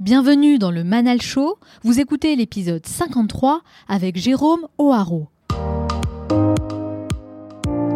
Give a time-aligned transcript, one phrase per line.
[0.00, 1.58] Bienvenue dans le Manal Show.
[1.82, 5.26] Vous écoutez l'épisode 53 avec Jérôme O'Haraud.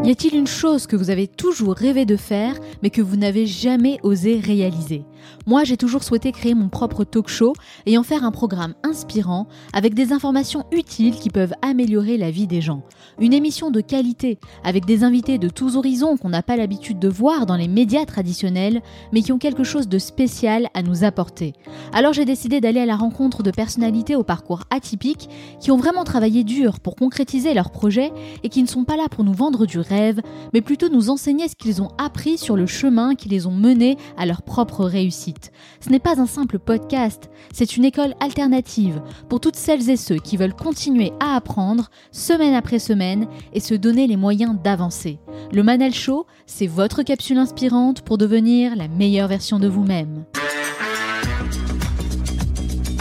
[0.03, 3.47] Y a-t-il une chose que vous avez toujours rêvé de faire, mais que vous n'avez
[3.47, 5.05] jamais osé réaliser?
[5.47, 7.53] Moi, j'ai toujours souhaité créer mon propre talk show
[7.87, 12.47] et en faire un programme inspirant avec des informations utiles qui peuvent améliorer la vie
[12.47, 12.83] des gens.
[13.21, 17.09] Une émission de qualité avec des invités de tous horizons qu'on n'a pas l'habitude de
[17.09, 18.83] voir dans les médias traditionnels,
[19.13, 21.53] mais qui ont quelque chose de spécial à nous apporter.
[21.93, 25.29] Alors j'ai décidé d'aller à la rencontre de personnalités au parcours atypique
[25.61, 29.09] qui ont vraiment travaillé dur pour concrétiser leurs projets et qui ne sont pas là
[29.11, 30.21] pour nous vendre du rêve,
[30.53, 33.97] mais plutôt nous enseigner ce qu'ils ont appris sur le chemin qui les ont menés
[34.17, 35.12] à leur propre réussite.
[35.13, 40.17] Ce n'est pas un simple podcast, c'est une école alternative pour toutes celles et ceux
[40.17, 45.19] qui veulent continuer à apprendre semaine après semaine et se donner les moyens d'avancer.
[45.53, 50.25] Le Manel Show, c'est votre capsule inspirante pour devenir la meilleure version de vous-même.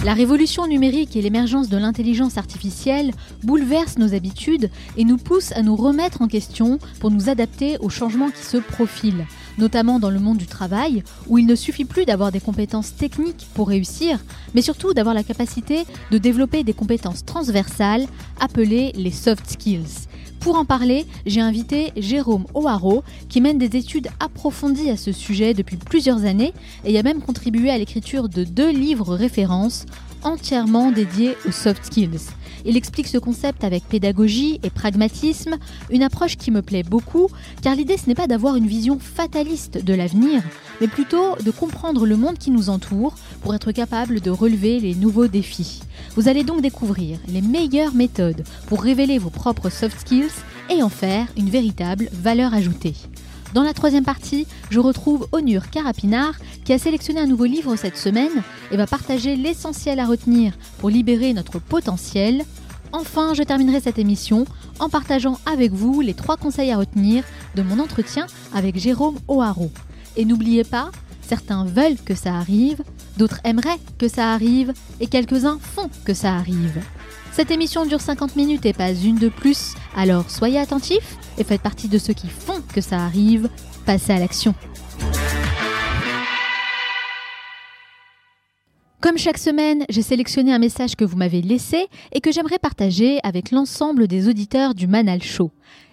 [0.03, 3.11] La révolution numérique et l'émergence de l'intelligence artificielle
[3.43, 7.89] bouleversent nos habitudes et nous poussent à nous remettre en question pour nous adapter aux
[7.89, 9.27] changements qui se profilent,
[9.61, 13.47] notamment dans le monde du travail, où il ne suffit plus d'avoir des compétences techniques
[13.53, 14.19] pour réussir,
[14.53, 18.07] mais surtout d'avoir la capacité de développer des compétences transversales
[18.39, 20.07] appelées les soft skills.
[20.41, 25.53] Pour en parler, j'ai invité Jérôme O'Haraud, qui mène des études approfondies à ce sujet
[25.53, 26.53] depuis plusieurs années
[26.83, 29.85] et a même contribué à l'écriture de deux livres références
[30.23, 32.31] entièrement dédiés aux soft skills.
[32.65, 35.57] Il explique ce concept avec pédagogie et pragmatisme,
[35.89, 37.27] une approche qui me plaît beaucoup,
[37.61, 40.41] car l'idée ce n'est pas d'avoir une vision fataliste de l'avenir,
[40.79, 44.95] mais plutôt de comprendre le monde qui nous entoure pour être capable de relever les
[44.95, 45.81] nouveaux défis.
[46.15, 50.89] Vous allez donc découvrir les meilleures méthodes pour révéler vos propres soft skills et en
[50.89, 52.95] faire une véritable valeur ajoutée.
[53.53, 57.97] Dans la troisième partie, je retrouve Onur Karapinard qui a sélectionné un nouveau livre cette
[57.97, 62.45] semaine et va partager l'essentiel à retenir pour libérer notre potentiel.
[62.93, 64.45] Enfin, je terminerai cette émission
[64.79, 67.25] en partageant avec vous les trois conseils à retenir
[67.55, 69.71] de mon entretien avec Jérôme O'Haraud.
[70.15, 70.89] Et n'oubliez pas,
[71.21, 72.81] certains veulent que ça arrive,
[73.17, 74.71] d'autres aimeraient que ça arrive
[75.01, 76.81] et quelques-uns font que ça arrive.
[77.33, 81.61] Cette émission dure 50 minutes et pas une de plus, alors soyez attentifs et faites
[81.61, 83.49] partie de ceux qui font que ça arrive.
[83.85, 84.53] Passez à l'action.
[89.01, 93.19] Comme chaque semaine, j'ai sélectionné un message que vous m'avez laissé et que j'aimerais partager
[93.23, 95.49] avec l'ensemble des auditeurs du Manal Show.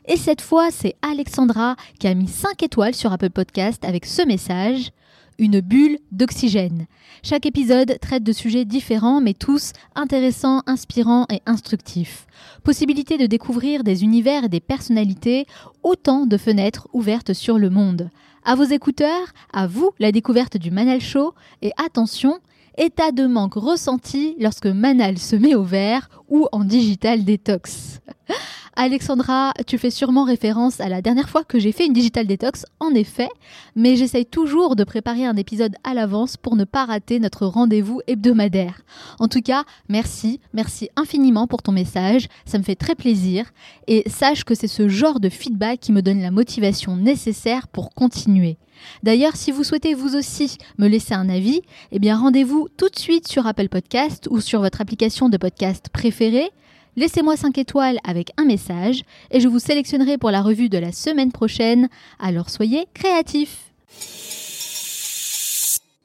[0.07, 4.27] Et cette fois, c'est Alexandra qui a mis 5 étoiles sur Apple Podcast avec ce
[4.27, 4.91] message
[5.39, 6.87] une bulle d'oxygène.
[7.23, 12.27] Chaque épisode traite de sujets différents mais tous intéressants, inspirants et instructifs.
[12.65, 15.47] Possibilité de découvrir des univers et des personnalités,
[15.83, 18.11] autant de fenêtres ouvertes sur le monde.
[18.45, 22.39] À vos écouteurs, à vous la découverte du Manal Show et attention,
[22.77, 28.01] état de manque ressenti lorsque Manal se met au vert ou en digital détox.
[28.81, 32.65] Alexandra, tu fais sûrement référence à la dernière fois que j'ai fait une digital détox,
[32.79, 33.29] en effet,
[33.75, 38.01] mais j'essaye toujours de préparer un épisode à l'avance pour ne pas rater notre rendez-vous
[38.07, 38.83] hebdomadaire.
[39.19, 43.47] En tout cas, merci, merci infiniment pour ton message, ça me fait très plaisir,
[43.89, 47.93] et sache que c'est ce genre de feedback qui me donne la motivation nécessaire pour
[47.95, 48.59] continuer.
[49.03, 52.99] D'ailleurs, si vous souhaitez vous aussi me laisser un avis, eh bien rendez-vous tout de
[52.99, 56.53] suite sur Apple Podcast ou sur votre application de podcast préférée.
[56.99, 60.91] Laissez-moi 5 étoiles avec un message et je vous sélectionnerai pour la revue de la
[60.91, 61.89] semaine prochaine.
[62.19, 63.71] Alors soyez créatifs.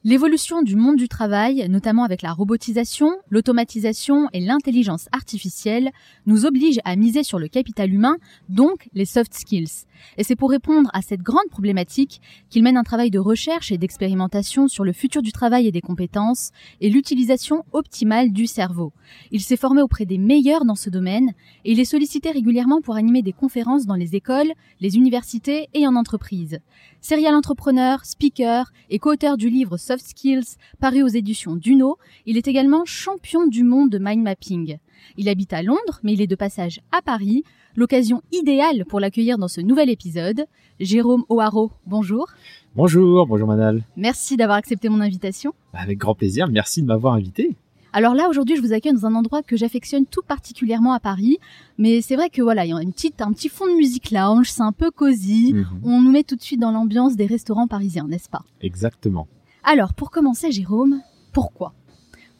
[0.06, 5.92] L'évolution du monde du travail, notamment avec la robotisation, l'automatisation et l'intelligence artificielle,
[6.26, 8.18] nous oblige à miser sur le capital humain,
[8.50, 9.86] donc les soft skills.
[10.18, 12.20] Et c'est pour répondre à cette grande problématique
[12.50, 15.80] qu'il mène un travail de recherche et d'expérimentation sur le futur du travail et des
[15.80, 16.50] compétences
[16.82, 18.92] et l'utilisation optimale du cerveau.
[19.30, 21.30] Il s'est formé auprès des meilleurs dans ce domaine
[21.64, 25.86] et il est sollicité régulièrement pour animer des conférences dans les écoles, les universités et
[25.86, 26.58] en entreprise.
[27.06, 32.48] Serial entrepreneur, speaker et co-auteur du livre Soft Skills paru aux éditions Duno, il est
[32.48, 34.78] également champion du monde de mind mapping.
[35.18, 37.44] Il habite à Londres, mais il est de passage à Paris,
[37.76, 40.46] l'occasion idéale pour l'accueillir dans ce nouvel épisode.
[40.80, 42.28] Jérôme O'Haraud, bonjour.
[42.74, 43.82] Bonjour, bonjour Manal.
[43.98, 45.52] Merci d'avoir accepté mon invitation.
[45.74, 47.54] Avec grand plaisir, merci de m'avoir invité.
[47.96, 51.38] Alors là, aujourd'hui, je vous accueille dans un endroit que j'affectionne tout particulièrement à Paris.
[51.78, 54.10] Mais c'est vrai que voilà, il y a une petite, un petit fond de musique
[54.10, 55.52] lounge, c'est un peu cosy.
[55.54, 55.66] Mhm.
[55.84, 58.42] On nous met tout de suite dans l'ambiance des restaurants parisiens, n'est-ce pas?
[58.60, 59.28] Exactement.
[59.62, 61.02] Alors, pour commencer, Jérôme,
[61.32, 61.72] pourquoi?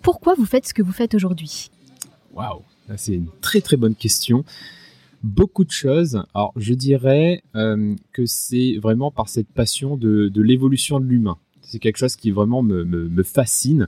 [0.03, 1.71] Pourquoi vous faites ce que vous faites aujourd'hui?
[2.33, 2.63] Waouh,
[2.97, 4.45] c'est une très très bonne question.
[5.23, 6.25] Beaucoup de choses.
[6.35, 11.39] Alors, je dirais euh, que c'est vraiment par cette passion de, de l'évolution de l'humain.
[11.63, 13.87] C'est quelque chose qui vraiment me, me, me fascine.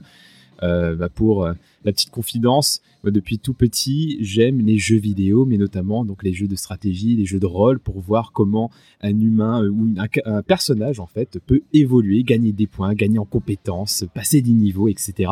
[0.61, 6.23] Bah, pour la petite confidence, depuis tout petit, j'aime les jeux vidéo, mais notamment donc
[6.23, 8.71] les jeux de stratégie, les jeux de rôle, pour voir comment
[9.01, 14.05] un humain ou un, personnage en fait peut évoluer, gagner des points, gagner en compétences,
[14.13, 15.31] passer des niveaux, etc.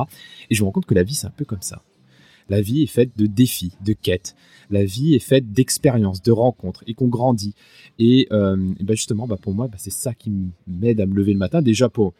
[0.49, 1.81] Et je me rends compte que la vie c'est un peu comme ça.
[2.47, 4.35] La vie est faite de défis, de quêtes.
[4.69, 7.55] La vie est faite d'expériences, de rencontres, et qu'on grandit.
[7.97, 10.31] Et, euh, ben justement, bah pour moi, bah c'est ça qui
[10.67, 11.61] m'aide à me lever le matin.
[11.61, 12.13] Déjà pour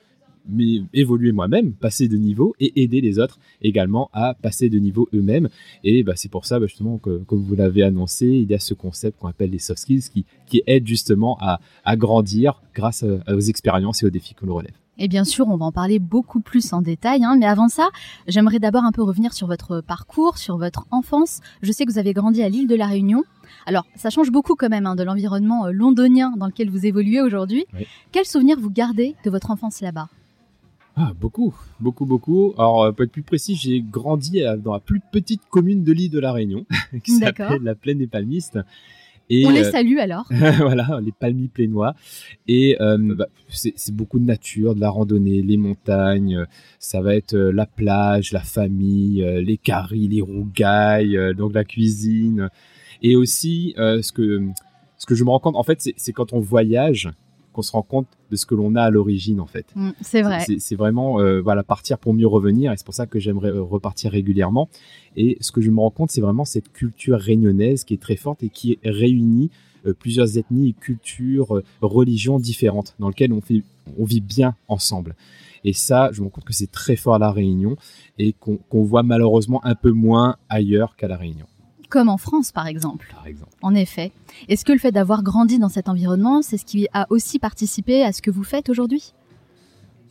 [0.93, 5.49] évoluer moi-même, passer de niveau et aider les autres également à passer de niveau eux-mêmes.
[5.83, 8.59] Et bah, c'est pour ça bah, justement que, comme vous l'avez annoncé, il y a
[8.59, 13.03] ce concept qu'on appelle les soft skills qui, qui aide justement à, à grandir grâce
[13.03, 14.73] aux expériences et aux défis qu'on relève.
[14.97, 17.23] Et bien sûr, on va en parler beaucoup plus en détail.
[17.23, 17.89] Hein, mais avant ça,
[18.27, 21.41] j'aimerais d'abord un peu revenir sur votre parcours, sur votre enfance.
[21.61, 23.23] Je sais que vous avez grandi à l'île de la Réunion.
[23.65, 27.21] Alors, ça change beaucoup quand même hein, de l'environnement euh, londonien dans lequel vous évoluez
[27.21, 27.65] aujourd'hui.
[28.11, 30.07] Quels souvenirs vous gardez de votre enfance là-bas?
[30.95, 32.53] Ah, beaucoup, beaucoup, beaucoup.
[32.57, 36.11] Alors, euh, pour être plus précis, j'ai grandi dans la plus petite commune de l'île
[36.11, 36.65] de la Réunion,
[37.03, 38.59] qui s'appelle la Plaine des Palmistes.
[39.29, 40.25] Et, On les euh, salue alors.
[40.29, 41.95] voilà, les palmis plénois.
[42.47, 46.45] Et euh, bah, c'est beaucoup de nature, de la randonnée, les montagnes.
[46.79, 52.49] Ça va être euh, la plage, la famille, les caries, les rougailles, donc la cuisine.
[53.01, 54.47] Et aussi, ce que
[54.97, 57.09] ce que je me rends compte, en fait, c'est quand on voyage
[57.55, 59.65] qu'on se rend compte de ce que l'on a à l'origine en fait.
[59.75, 60.45] Mm, c'est vrai.
[60.59, 63.63] C'est vraiment euh, voilà partir pour mieux revenir et c'est pour ça que j'aimerais euh,
[63.63, 64.69] repartir régulièrement.
[65.15, 68.17] Et ce que je me rends compte, c'est vraiment cette culture réunionnaise qui est très
[68.17, 69.51] forte et qui réunit
[69.85, 73.63] euh, plusieurs ethnies, cultures, religions différentes dans lesquelles on, fait,
[73.97, 75.15] on vit bien ensemble.
[75.63, 77.77] Et ça, je me rends compte que c'est très fort à la Réunion
[78.19, 81.47] et qu'on voit malheureusement un peu moins ailleurs qu'à la Réunion
[81.89, 83.15] comme en France par exemple.
[83.61, 84.11] En effet.
[84.47, 88.03] Est-ce que le fait d'avoir grandi dans cet environnement, c'est ce qui a aussi participé
[88.03, 89.13] à ce que vous faites aujourd'hui?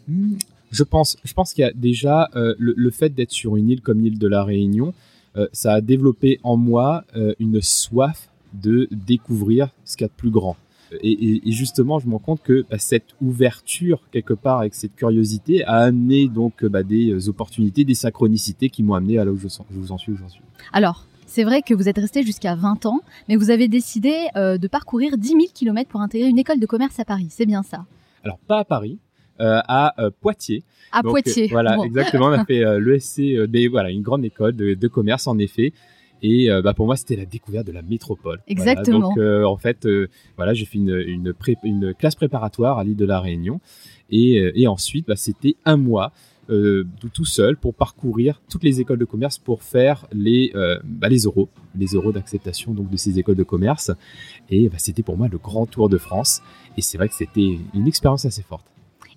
[0.09, 0.35] Hmm,
[0.71, 3.81] Je pense, je pense qu'il y a déjà euh, le, fait d'être sur une île
[3.81, 4.93] comme l'île de la Réunion,
[5.37, 10.09] euh, ça a développé en moi euh, une soif de découvrir ce qu'il y a
[10.09, 10.57] de plus grand.
[11.03, 15.65] Et, justement, je me rends compte que bah, cette ouverture, quelque part, avec cette curiosité,
[15.65, 19.49] a amené donc bah, des opportunités, des synchronicités qui m'ont amené à là où je,
[19.49, 20.41] je vous en suis aujourd'hui.
[20.73, 24.59] Alors, c'est vrai que vous êtes resté jusqu'à 20 ans, mais vous avez décidé euh,
[24.59, 27.29] de parcourir 10 000 km pour intégrer une école de commerce à Paris.
[27.31, 27.85] C'est bien ça
[28.23, 28.99] Alors, pas à Paris.
[29.41, 30.63] Euh, à euh, Poitiers.
[30.93, 31.49] À Poitiers.
[31.49, 32.27] voilà, exactement.
[32.27, 33.21] On a fait l'ESC,
[33.71, 35.73] voilà, une grande école de, commerce en effet.
[36.23, 38.41] Et bah, pour moi, c'était la découverte de la métropole.
[38.47, 39.15] Exactement.
[39.15, 39.87] Donc, en fait,
[40.37, 41.35] voilà, j'ai fait une,
[41.65, 43.61] une, classe préparatoire à l'île de la Réunion.
[44.11, 46.13] Et, et ensuite, bah, c'était un mois
[46.51, 51.09] euh, tout seul pour parcourir toutes les écoles de commerce pour faire les, euh, bah,
[51.09, 53.91] les euros, les euros d'acceptation donc de ces écoles de commerce.
[54.51, 56.43] Et bah, c'était pour moi le grand tour de France.
[56.77, 58.67] Et c'est vrai que c'était une expérience assez forte.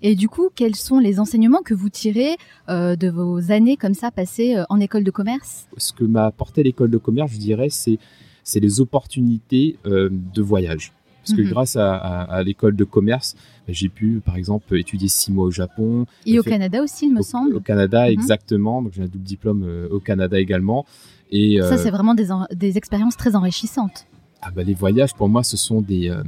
[0.00, 2.36] Et du coup, quels sont les enseignements que vous tirez
[2.68, 5.66] euh, de vos années comme ça passées en école de commerce?
[5.76, 7.98] Ce que m'a apporté l'école de commerce, je dirais, c'est
[8.44, 10.94] c'est les opportunités de voyage.
[11.28, 11.50] Parce que mhm.
[11.50, 13.36] grâce à, l'école de commerce,
[13.68, 16.06] j'ai pu, par exemple, étudier six mois au Japon.
[16.26, 17.56] Et au Canada aussi, il me semble.
[17.56, 18.12] Au Canada, mhm.
[18.12, 18.82] exactement.
[18.82, 20.86] Donc j'ai un double diplôme euh, au Canada également.
[21.30, 24.06] Et, Ça, euh, c'est vraiment des, des, expériences très enrichissantes.
[24.40, 26.22] Ah bah, les voyages, pour moi, ce sont des, euh,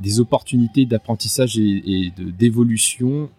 [0.00, 3.30] des opportunités d'apprentissage et, d'évolution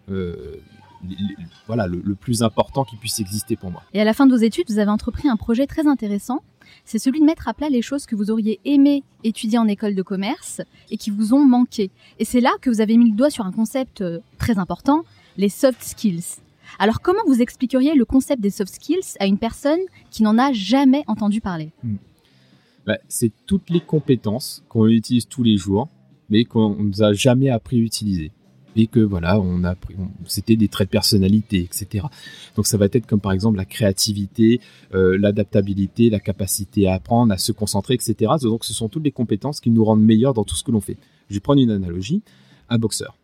[1.66, 3.82] voilà, le, le, plus important qui puisse exister pour moi.
[3.94, 6.42] Et à la fin de vos études, vous avez entrepris un projet très intéressant
[6.84, 9.94] c'est celui de mettre à plat les choses que vous auriez aimé étudier en école
[9.94, 11.90] de commerce et qui vous ont manqué.
[12.18, 15.04] Et c'est là que vous avez mis le doigt sur un concept euh, très important,
[15.36, 16.40] les soft skills.
[16.78, 20.52] Alors comment vous expliqueriez le concept des soft skills à une personne qui n'en a
[20.52, 21.70] jamais entendu parler?
[21.82, 21.96] Hmm.
[22.86, 25.88] bah, C'est toutes les compétences qu'on utilise tous les jours,
[26.30, 28.32] mais qu'on ne nous a jamais appris à utiliser
[28.78, 29.74] et que voilà, on a
[30.26, 32.06] c'était des traits de personnalité, etc.
[32.54, 34.60] Donc ça va être comme par exemple la créativité,
[34.94, 38.32] euh, l'adaptabilité, la capacité à apprendre, à se concentrer, etc.
[38.42, 40.80] Donc ce sont toutes les compétences qui nous rendent meilleurs dans tout ce que l'on
[40.80, 40.96] fait.
[41.28, 42.22] Je vais prendre une analogie,
[42.68, 43.16] un boxeur.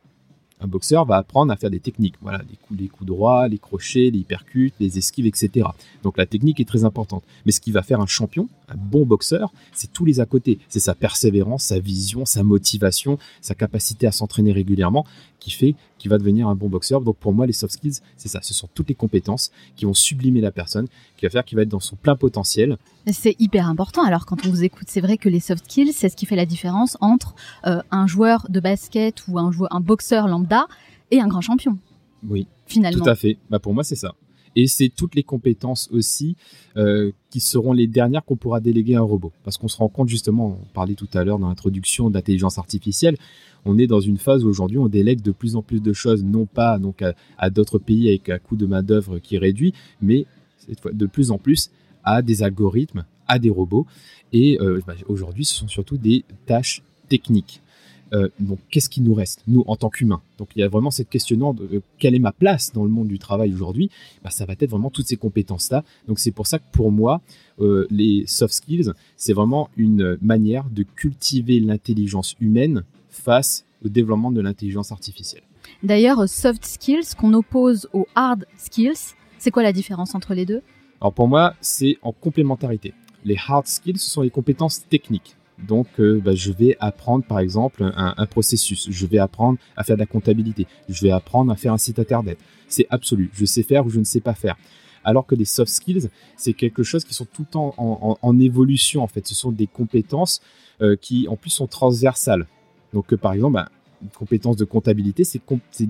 [0.64, 3.58] Un boxeur va apprendre à faire des techniques, voilà, les coups, les coups droits, les
[3.58, 5.68] crochets, les hypercutes, les esquives, etc.
[6.02, 7.22] Donc la technique est très importante.
[7.44, 10.58] Mais ce qui va faire un champion, un bon boxeur, c'est tous les à côté.
[10.70, 15.04] C'est sa persévérance, sa vision, sa motivation, sa capacité à s'entraîner régulièrement
[15.38, 17.00] qui fait qu'il va devenir un bon boxeur.
[17.00, 18.40] Donc pour moi, les soft skills, c'est ça.
[18.42, 21.62] Ce sont toutes les compétences qui vont sublimer la personne, qui va faire qu'il va
[21.62, 22.76] être dans son plein potentiel.
[23.10, 24.04] C'est hyper important.
[24.04, 26.36] Alors quand on vous écoute, c'est vrai que les soft skills, c'est ce qui fait
[26.36, 27.34] la différence entre
[27.66, 30.66] euh, un joueur de basket ou un, joueur, un boxeur lambda
[31.10, 31.78] et un grand champion.
[32.28, 32.48] Oui.
[32.66, 33.02] Finalement.
[33.02, 33.38] Tout à fait.
[33.48, 34.12] Bah pour moi, c'est ça.
[34.56, 36.36] Et c'est toutes les compétences aussi
[36.76, 39.32] euh, qui seront les dernières qu'on pourra déléguer à un robot.
[39.44, 43.16] Parce qu'on se rend compte justement, on parlait tout à l'heure dans l'introduction d'intelligence artificielle,
[43.64, 46.22] on est dans une phase où aujourd'hui on délègue de plus en plus de choses,
[46.22, 46.78] non pas
[47.38, 50.26] à, d'autres pays avec un coût de main d'œuvre qui réduit, mais
[50.58, 51.70] cette fois, de plus en plus
[52.04, 53.86] à des algorithmes, à des robots.
[54.32, 57.62] Et euh, bah, aujourd'hui, ce sont surtout des tâches techniques.
[58.12, 60.20] Euh, donc, qu'est-ce qui nous reste, nous, en tant qu'humains?
[60.38, 62.90] Donc, il y a vraiment cette questionnement de euh, quelle est ma place dans le
[62.90, 63.90] monde du travail aujourd'hui?
[64.22, 65.84] Bah, Ça va être vraiment toutes ces compétences-là.
[66.06, 67.20] Donc, c'est pour ça que pour moi,
[67.90, 74.40] les soft skills, c'est vraiment une manière de cultiver l'intelligence humaine face au développement de
[74.40, 75.42] l'intelligence artificielle.
[75.82, 80.62] D'ailleurs, soft skills qu'on oppose aux hard skills, c'est quoi la différence entre les deux?
[81.00, 82.94] Alors pour moi, c'est en complémentarité.
[83.24, 85.36] Les hard skills, ce sont les compétences techniques.
[85.58, 88.88] Donc, euh, bah, je vais apprendre, par exemple, un, processus.
[88.90, 90.66] Je vais apprendre à faire de la comptabilité.
[90.88, 92.38] Je vais apprendre à faire un site internet.
[92.68, 93.30] C'est absolu.
[93.34, 94.56] Je sais faire ou je ne sais pas faire.
[95.04, 99.02] Alors que les soft skills, c'est quelque chose qui sont tout le temps en, évolution,
[99.02, 99.26] en fait.
[99.26, 100.40] Ce sont des compétences
[100.80, 102.46] euh, qui, en plus, sont transversales.
[102.92, 103.68] Donc, euh, par exemple, bah,
[104.02, 105.40] une compétence de comptabilité, c'est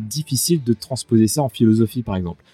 [0.09, 2.45] difficile de transposer ça en philosophie, par exemple.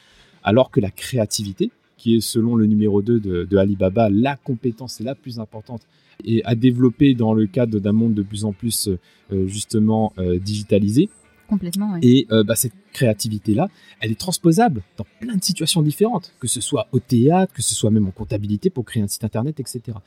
[0.43, 5.15] Alors que la créativité, qui est selon le numéro 2 de, Alibaba la compétence la
[5.15, 5.83] plus importante
[6.25, 10.39] et à développer dans le cadre d'un monde de plus en plus euh, justement euh,
[10.39, 11.09] digitalisé.
[11.49, 12.01] Complètement, oui.
[12.03, 16.87] Et bah, cette créativité-là, elle est transposable dans plein de situations différentes, que ce soit
[16.93, 19.99] au théâtre, que ce soit même en comptabilité pour créer un site internet, etc.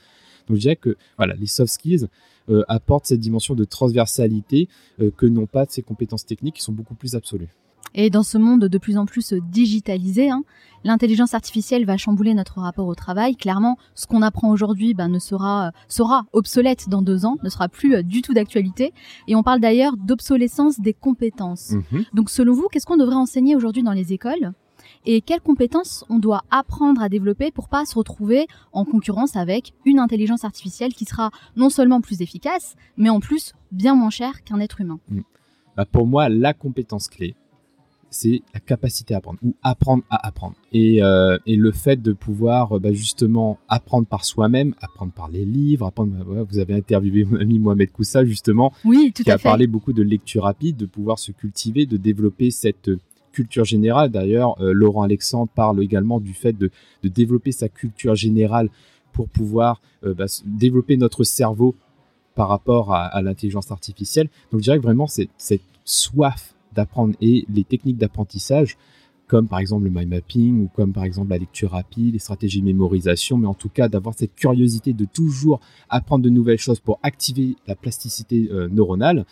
[0.48, 2.08] Donc je dirais que voilà, les soft skills
[2.50, 4.68] euh, apportent cette dimension de transversalité
[5.00, 7.48] euh, que n'ont pas ces compétences techniques qui sont beaucoup plus absolues.
[7.96, 10.44] Et dans ce monde de plus en plus digitalisé, hein,
[10.84, 13.36] l'intelligence artificielle va chambouler notre rapport au travail.
[13.36, 17.70] Clairement, ce qu'on apprend aujourd'hui ben, ne sera, sera obsolète dans deux ans, ne sera
[17.70, 18.94] plus euh, du tout d'actualité.
[19.28, 21.72] Et on parle d'ailleurs d'obsolescence des compétences.
[21.72, 22.06] Mhm.
[22.14, 24.54] Donc selon vous, qu'est-ce qu'on devrait enseigner aujourd'hui dans les écoles
[25.06, 29.74] et quelles compétences on doit apprendre à développer pour pas se retrouver en concurrence avec
[29.86, 34.44] une intelligence artificielle qui sera non seulement plus efficace, mais en plus bien moins chère
[34.44, 35.00] qu'un être humain?
[35.10, 35.22] Mm.
[35.76, 37.36] Bah, pour moi, la compétence clé,
[38.14, 40.56] c'est la capacité à apprendre ou apprendre à apprendre.
[40.72, 45.88] Et, euh, le fait de pouvoir bah, justement apprendre par soi-même, apprendre par les livres,
[45.88, 46.12] apprendre.
[46.26, 50.04] Bah, vous avez interviewé mon ami Mohamed Koussa justement, oui, qui a parlé beaucoup de
[50.04, 52.90] lecture rapide, de pouvoir se cultiver, de développer cette
[53.34, 54.10] culture générale.
[54.10, 56.72] D'ailleurs, euh, Laurent Alexandre parle également du fait de,
[57.04, 58.70] développer sa culture générale
[59.12, 61.76] pour pouvoir euh, bah, développer notre cerveau
[62.36, 64.28] par rapport à, l'intelligence artificielle.
[64.52, 68.78] Donc je dirais que vraiment c'est cette soif d'apprendre et les techniques d'apprentissage
[69.28, 72.60] comme par exemple le mind mapping ou comme par exemple la lecture rapide, les stratégies
[72.62, 76.80] de mémorisation, mais en tout cas d'avoir cette curiosité de toujours apprendre de nouvelles choses
[76.80, 79.26] pour activer la plasticité euh, neuronale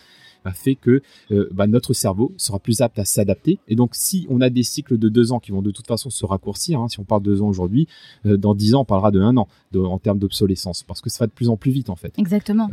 [0.56, 3.60] fait que euh, bah, notre cerveau sera plus apte à s'adapter.
[3.68, 6.10] Et donc, si on a des cycles de deux ans qui vont de toute façon
[6.10, 7.88] se raccourcir, hein, si on parle de deux ans aujourd'hui,
[8.26, 11.26] euh, dans dix ans, on parlera de un an en termes d'obsolescence, parce que ça
[11.26, 12.18] va de plus en plus vite en fait.
[12.18, 12.70] Exactement.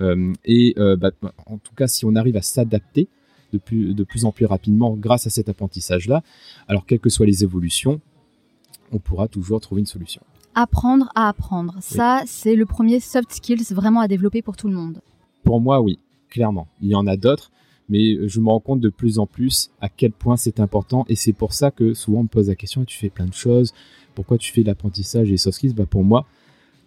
[0.47, 1.11] Et bah,
[1.45, 3.09] en tout cas, si on arrive à s'adapter
[3.53, 6.23] de plus, de plus en plus rapidement grâce à cet apprentissage-là,
[6.67, 8.01] alors quelles que soient les évolutions,
[8.93, 10.23] on pourra toujours trouver une solution.
[10.55, 14.75] Apprendre à apprendre, ça c'est le premier soft skills vraiment à développer pour tout le
[14.75, 15.01] monde.
[15.45, 15.99] Pour moi, oui,
[16.31, 16.67] clairement.
[16.81, 17.53] Il y en a d'autres,
[17.89, 21.17] mais je me rends compte de plus en plus à quel point c'est important et
[21.17, 23.73] c'est pour ça que souvent on me pose la question tu fais plein de choses
[24.19, 25.75] pourquoi tu fais l'apprentissage et les soft skills?
[25.75, 26.27] Bah pour moi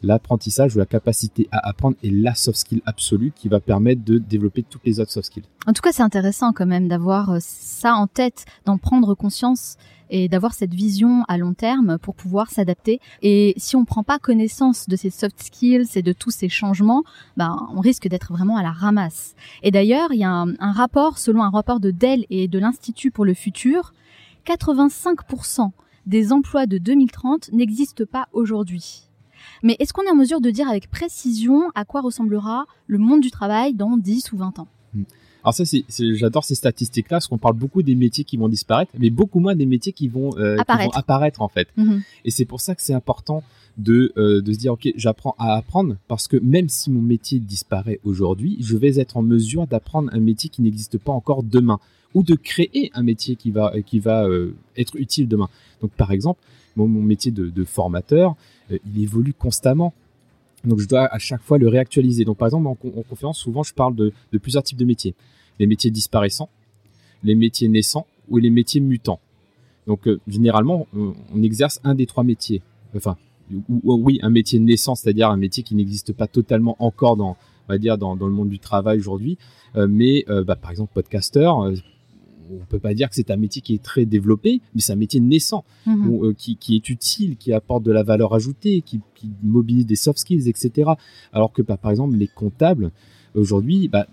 [0.03, 4.17] l'apprentissage ou la capacité à apprendre est la soft skill absolue qui va permettre de
[4.17, 5.43] développer toutes les autres soft skills.
[5.67, 9.77] En tout cas, c'est intéressant quand même d'avoir euh, ça en tête, d'en prendre conscience
[10.09, 12.99] et d'avoir cette vision à long terme pour pouvoir s'adapter.
[13.21, 17.03] Et si on prend pas connaissance de ces soft skills et de tous ces changements,
[17.37, 19.35] ben, on risque d'être vraiment à la ramasse.
[19.63, 22.59] Et d'ailleurs, il y a un, un rapport, selon un rapport de Dell et de
[22.59, 23.93] l'Institut pour le futur,
[24.45, 25.71] 85%
[26.05, 29.10] des emplois de 2030 n'existent pas aujourd'hui.
[29.63, 33.21] Mais est-ce qu'on est en mesure de dire avec précision à quoi ressemblera le monde
[33.21, 35.03] du travail dans 10 ou 20 ans hmm.
[35.43, 35.83] Alors ça, c'est,
[36.15, 39.55] j'adore ces statistiques-là, parce qu'on parle beaucoup des métiers qui vont disparaître, mais beaucoup moins
[39.55, 40.57] des métiers qui vont, euh,
[40.93, 41.41] apparaître.
[41.41, 41.67] en fait.
[41.77, 42.01] Mhm.
[42.25, 43.43] Et c'est pour ça que c'est important
[43.77, 47.39] de, euh, de se dire, ok, j'apprends à apprendre, parce que même si mon métier
[47.39, 51.79] disparaît aujourd'hui, je vais être en mesure d'apprendre un métier qui n'existe pas encore demain,
[52.13, 55.49] ou de créer un métier qui va, qui va euh, être utile demain.
[55.81, 56.41] Donc par exemple,
[56.75, 58.35] mon, métier de, de formateur,
[58.85, 59.93] il évolue constamment.
[60.63, 62.25] Donc je dois à chaque fois le réactualiser.
[62.25, 65.15] Donc par exemple en, conférence, souvent je parle de, plusieurs types de métiers.
[65.59, 66.49] Les métiers disparaissants,
[67.23, 69.19] les métiers naissants ou les métiers mutants.
[69.87, 72.61] Donc euh, généralement on, exerce un des trois métiers.
[72.95, 73.17] Enfin
[73.69, 77.37] ou, oui un métier naissant, c'est-à-dire un métier qui n'existe pas totalement encore dans
[77.67, 79.37] on va dire dans, le monde du travail aujourd'hui.
[79.75, 81.71] Euh, mais euh, bah, par exemple podcasteur,
[82.51, 84.97] on peut pas dire que c'est un métier qui est très développé, mais c'est un
[84.97, 86.23] métier naissant, Mhm.
[86.23, 89.95] euh, qui, qui est utile, qui apporte de la valeur ajoutée, qui, qui mobilise des
[89.95, 90.91] soft skills, etc.
[91.33, 92.91] Alors que bah, par exemple les comptables
[93.35, 94.07] aujourd'hui, bah,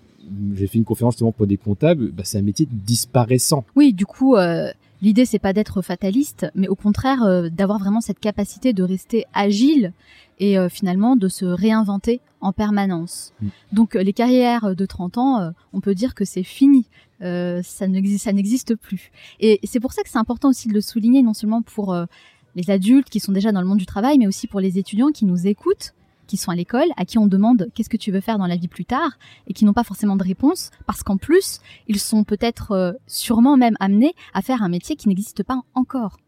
[0.55, 3.65] j'ai fait une conférence justement pour des comptables, bah, c'est un métier disparaissant.
[3.77, 4.71] Oui, du coup, euh,
[5.03, 9.25] l'idée c'est pas d'être fataliste, mais au contraire euh, d'avoir vraiment cette capacité de rester
[9.33, 9.93] agile
[10.39, 13.33] et euh, finalement de se réinventer en permanence.
[13.41, 13.47] Mm.
[13.73, 16.87] Donc les carrières de 30 ans, on peut dire que c'est fini.
[17.23, 19.11] Euh, ça n'existe plus.
[19.41, 22.07] Et c'est pour ça que c'est important aussi de le souligner, non seulement pour euh,
[22.55, 25.09] les adultes qui sont déjà dans le monde du travail, mais aussi pour les étudiants
[25.09, 25.95] qui nous écoutent,
[26.27, 28.57] qui sont à l'école, à qui on demande qu'est-ce que tu veux faire dans la
[28.57, 32.23] vie plus tard, et qui n'ont pas forcément de réponse, parce qu'en plus, ils sont
[32.25, 36.19] peut-être euh, sûrement même amenés à faire un métier qui n'existe pas encore.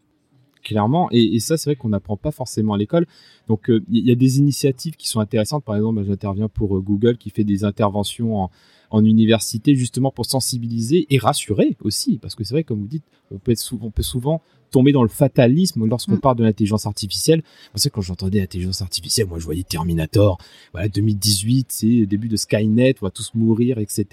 [0.63, 1.07] clairement.
[1.11, 3.07] Et, ça, c'est vrai qu'on n'apprend pas forcément à l'école.
[3.47, 5.63] Donc, euh, il y a des initiatives qui sont intéressantes.
[5.63, 8.51] Par exemple, j'interviens pour Google qui fait des interventions en,
[8.91, 12.17] en université justement pour sensibiliser et rassurer aussi.
[12.19, 14.91] Parce que c'est vrai, comme vous dites, on peut, être sou- on peut souvent tomber
[14.93, 16.19] dans le fatalisme lorsqu'on Mm.
[16.21, 17.43] parle de l'intelligence artificielle.
[17.73, 20.37] Parce que quand j'entendais l'intelligence artificielle, moi je voyais Terminator,
[20.71, 24.05] voilà 2018, c'est le début de Skynet, on va tous mourir, etc.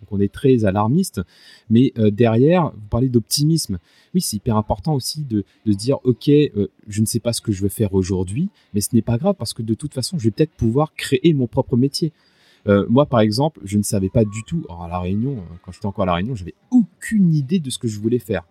[0.00, 1.20] Donc on est très alarmiste.
[1.70, 3.78] Mais euh, derrière, vous parlez d'optimisme.
[4.14, 7.32] Oui, c'est hyper important aussi de, de se dire, ok, euh, je ne sais pas
[7.32, 9.94] ce que je veux faire aujourd'hui, mais ce n'est pas grave parce que de toute
[9.94, 12.12] façon, je vais peut-être pouvoir créer mon propre métier.
[12.68, 15.54] Euh, moi, par exemple, je ne savais pas du tout, alors à la Réunion, euh,
[15.64, 18.44] quand j'étais encore à la Réunion, j'avais aucune idée de ce que je voulais faire,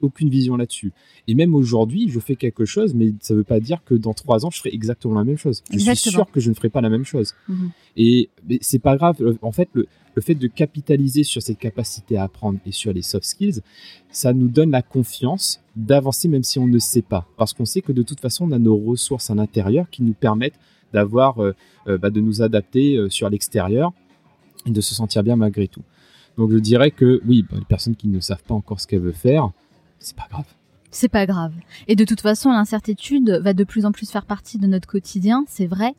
[0.00, 0.92] aucune vision là-dessus.
[1.26, 4.14] Et même aujourd'hui, je fais quelque chose, mais ça ne veut pas dire que dans
[4.14, 5.62] trois ans, je ferai exactement la même chose.
[5.70, 7.34] Je suis sûr que je ne ferai pas la même chose.
[7.48, 7.70] Mhm.
[7.96, 8.30] Et
[8.62, 9.16] c'est pas grave.
[9.20, 12.92] Le- En fait, le, le fait de capitaliser sur cette capacité à apprendre et sur
[12.92, 13.60] les soft skills,
[14.10, 17.26] ça nous donne la confiance d'avancer même si on ne sait pas.
[17.36, 20.14] Parce qu'on sait que de toute façon, on a nos ressources à l'intérieur qui nous
[20.14, 20.58] permettent
[20.92, 21.54] d'avoir, euh,
[21.86, 23.92] euh, bah, de nous adapter euh, sur l'extérieur
[24.66, 25.82] et de se sentir bien malgré tout.
[26.36, 29.00] Donc je dirais que oui, bah, les personnes qui ne savent pas encore ce qu'elles
[29.00, 29.50] veulent faire,
[29.98, 30.46] c'est pas grave.
[30.90, 31.52] C'est pas grave.
[31.86, 35.44] Et de toute façon, l'incertitude va de plus en plus faire partie de notre quotidien,
[35.46, 35.94] c'est vrai.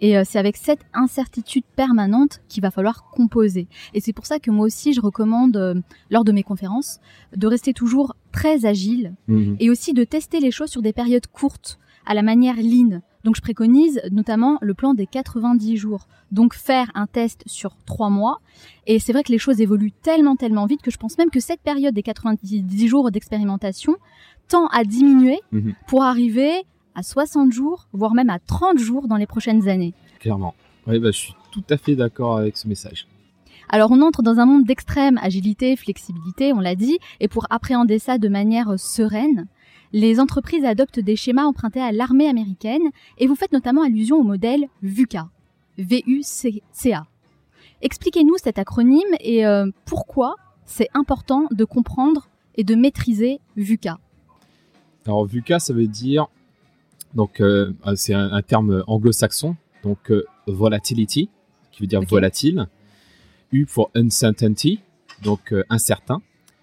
[0.00, 3.68] Et c'est avec cette incertitude permanente qu'il va falloir composer.
[3.94, 5.74] Et c'est pour ça que moi aussi, je recommande, euh,
[6.10, 6.98] lors de mes conférences,
[7.36, 9.56] de rester toujours très agile Mhm.
[9.60, 13.00] et aussi de tester les choses sur des périodes courtes, à la manière lean.
[13.24, 16.06] Donc je préconise notamment le plan des 90 jours.
[16.32, 18.40] Donc faire un test sur trois mois.
[18.86, 21.38] Et c'est vrai que les choses évoluent tellement, tellement vite que je pense même que
[21.40, 23.94] cette période des 90 jours d'expérimentation
[24.48, 25.74] tend à diminuer Mhm.
[25.86, 26.50] pour arriver
[26.94, 29.94] à 60 jours, voire même à 30 jours dans les prochaines années.
[30.18, 30.54] Clairement.
[30.86, 33.06] Oui, bah, je suis tout à fait d'accord avec ce message.
[33.68, 37.98] Alors on entre dans un monde d'extrême agilité, flexibilité, on l'a dit, et pour appréhender
[37.98, 39.46] ça de manière sereine,
[39.92, 42.82] les entreprises adoptent des schémas empruntés à l'armée américaine,
[43.18, 45.28] et vous faites notamment allusion au modèle VUCA.
[45.78, 47.06] V-U-C-A.
[47.80, 53.98] Expliquez-nous cet acronyme et euh, pourquoi c'est important de comprendre et de maîtriser VUCA.
[55.06, 56.28] Alors VUCA, ça veut dire
[57.14, 61.28] donc euh, c'est un, un terme anglo-saxon, donc euh, volatility,
[61.70, 62.68] qui veut dire volatile.
[63.52, 64.80] U for uncertainty,
[65.22, 66.22] donc euh, incertain.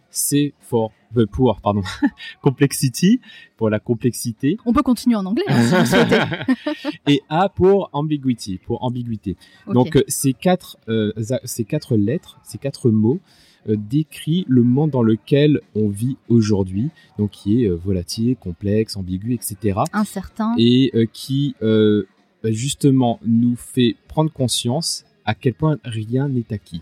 [0.09, 0.93] C for euh,
[1.31, 1.81] pour pardon
[2.41, 3.21] complexity
[3.57, 4.57] pour la complexité.
[4.65, 6.89] On peut continuer en anglais hein, si vous.
[7.07, 9.35] Et A pour ambiguity, pour ambiguïté.
[9.67, 11.11] Donc euh, ces quatre, euh,
[11.43, 13.19] ces quatre lettres, ces quatre mots
[13.67, 18.95] euh, décrit le monde dans lequel on vit aujourd'hui, donc qui est euh, volatile, complexe,
[18.95, 19.79] ambigu, etc.
[19.91, 20.55] incertain.
[20.57, 26.81] Et euh, qui bah, justement nous fait prendre conscience à quel point rien n'est acquis.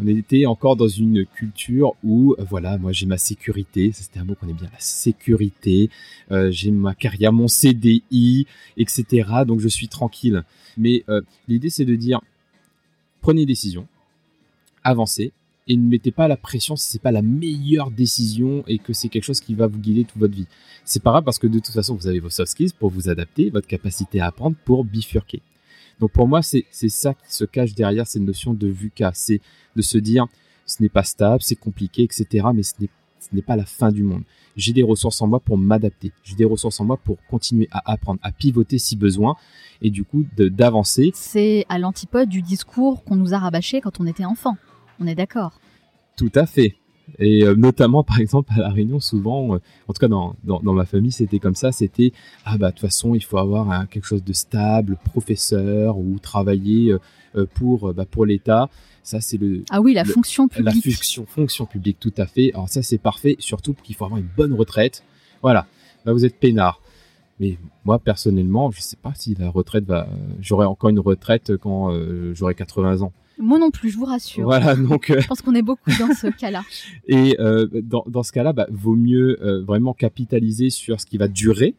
[0.00, 4.18] On était encore dans une culture où, euh, voilà, moi j'ai ma sécurité, ça c'était
[4.18, 5.88] un mot qu'on aime bien, la sécurité,
[6.32, 9.28] euh, j'ai ma carrière, mon CDI, etc.
[9.46, 10.42] Donc je suis tranquille.
[10.76, 12.20] Mais euh, l'idée c'est de dire,
[13.20, 13.86] prenez des décisions,
[14.82, 15.32] avancez,
[15.68, 19.08] et ne mettez pas la pression si c'est pas la meilleure décision et que c'est
[19.08, 20.46] quelque chose qui va vous guider toute votre vie.
[20.84, 23.08] C'est pas grave parce que de toute façon vous avez vos soft skills pour vous
[23.08, 25.40] adapter, votre capacité à apprendre pour bifurquer.
[26.04, 29.40] Donc pour moi c'est ça qui se cache derrière cette notion de VUCA, c'est
[29.74, 30.26] de se dire
[30.66, 32.46] ce n'est pas stable, c'est compliqué, etc.
[32.54, 32.90] Mais ce n'est
[33.20, 34.22] ce n'est pas la fin du monde.
[34.54, 36.12] J'ai des ressources en moi pour m'adapter.
[36.22, 39.34] J'ai des ressources en moi pour continuer à apprendre, à pivoter si besoin,
[39.80, 41.10] et du coup de- d'avancer.
[41.14, 44.58] C'est à l'antipode du discours qu'on nous a rabâché quand on était enfant.
[45.00, 45.58] On est d'accord.
[46.18, 46.76] Tout à fait.
[47.18, 50.60] Et euh, notamment, par exemple, à la Réunion, souvent, euh, en tout cas dans, dans,
[50.60, 51.70] dans ma famille, c'était comme ça.
[51.72, 52.12] C'était
[52.44, 56.94] ah bah de toute façon, il faut avoir quelque chose de stable, professeur ou travailler
[57.36, 58.68] euh, pour bah, pour l'État.
[59.02, 60.94] Ça, c'est le Ah oui, la Le- fonction la publique.
[60.96, 62.52] fonction fonction publique, tout à fait.
[62.54, 63.36] Alors ça, c'est parfait.
[63.38, 65.04] Surtout qu'il faut avoir une bonne retraite.
[65.42, 65.66] Voilà.
[66.06, 66.80] Là, vous êtes peinard.
[67.40, 70.08] Mais moi, personnellement, je sais pas si la retraite va.
[70.40, 71.90] J'aurai encore une retraite quand
[72.32, 73.12] j'aurai 80 ans.
[73.38, 74.44] Moi non plus, je vous rassure.
[74.44, 75.12] Voilà, donc.
[75.16, 76.62] je pense qu'on est beaucoup dans ce cas-là.
[77.06, 77.36] Et
[77.82, 81.76] dans, dans, ce cas-là, bah, vaut mieux vraiment capitaliser sur ce qui va durer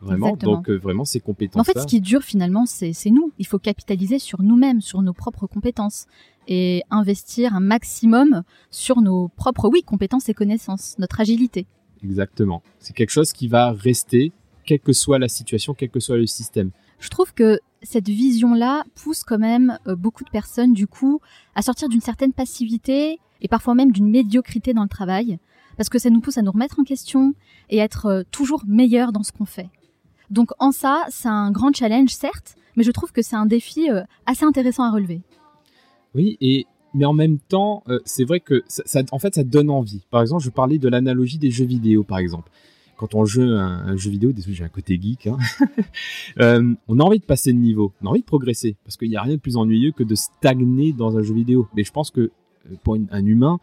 [0.00, 1.60] Vraiment, donc euh, vraiment ces compétences.
[1.60, 3.32] En fait, ce qui dure finalement, c'est nous.
[3.38, 6.06] Il faut capitaliser sur nous-mêmes, sur nos propres compétences
[6.46, 11.66] et investir un maximum sur nos propres, oui, compétences et connaissances, notre agilité.
[12.02, 12.62] Exactement.
[12.78, 14.32] C'est quelque chose qui va rester,
[14.64, 16.70] quelle que soit la situation, quel que soit le système.
[16.98, 21.20] Je trouve que cette vision-là pousse quand même euh, beaucoup de personnes, du coup,
[21.54, 25.38] à sortir d'une certaine passivité et parfois même d'une médiocrité dans le travail,
[25.76, 27.34] parce que ça nous pousse à nous remettre en question
[27.70, 29.68] et être euh, toujours meilleurs dans ce qu'on fait.
[30.30, 33.90] Donc en ça, c'est un grand challenge, certes, mais je trouve que c'est un défi
[33.90, 35.22] euh, assez intéressant à relever.
[36.14, 40.06] Oui, et mais en même temps, c'est vrai que ça, en fait, ça donne envie.
[40.10, 42.50] Par exemple, je parlais de l'analogie des jeux vidéo, par exemple.
[42.98, 45.38] Quand on joue un, jeu vidéo, désolé, j'ai un côté geek, hein,
[46.40, 49.08] euh, on a envie de passer de niveau, on a envie de progresser, parce qu'il
[49.08, 51.68] n'y a rien de plus ennuyeux que de stagner dans un jeu vidéo.
[51.74, 52.30] Mais je pense que
[52.82, 53.60] pour un humain,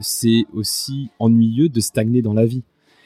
[0.00, 2.62] c'est aussi ennuyeux de stagner dans la vie.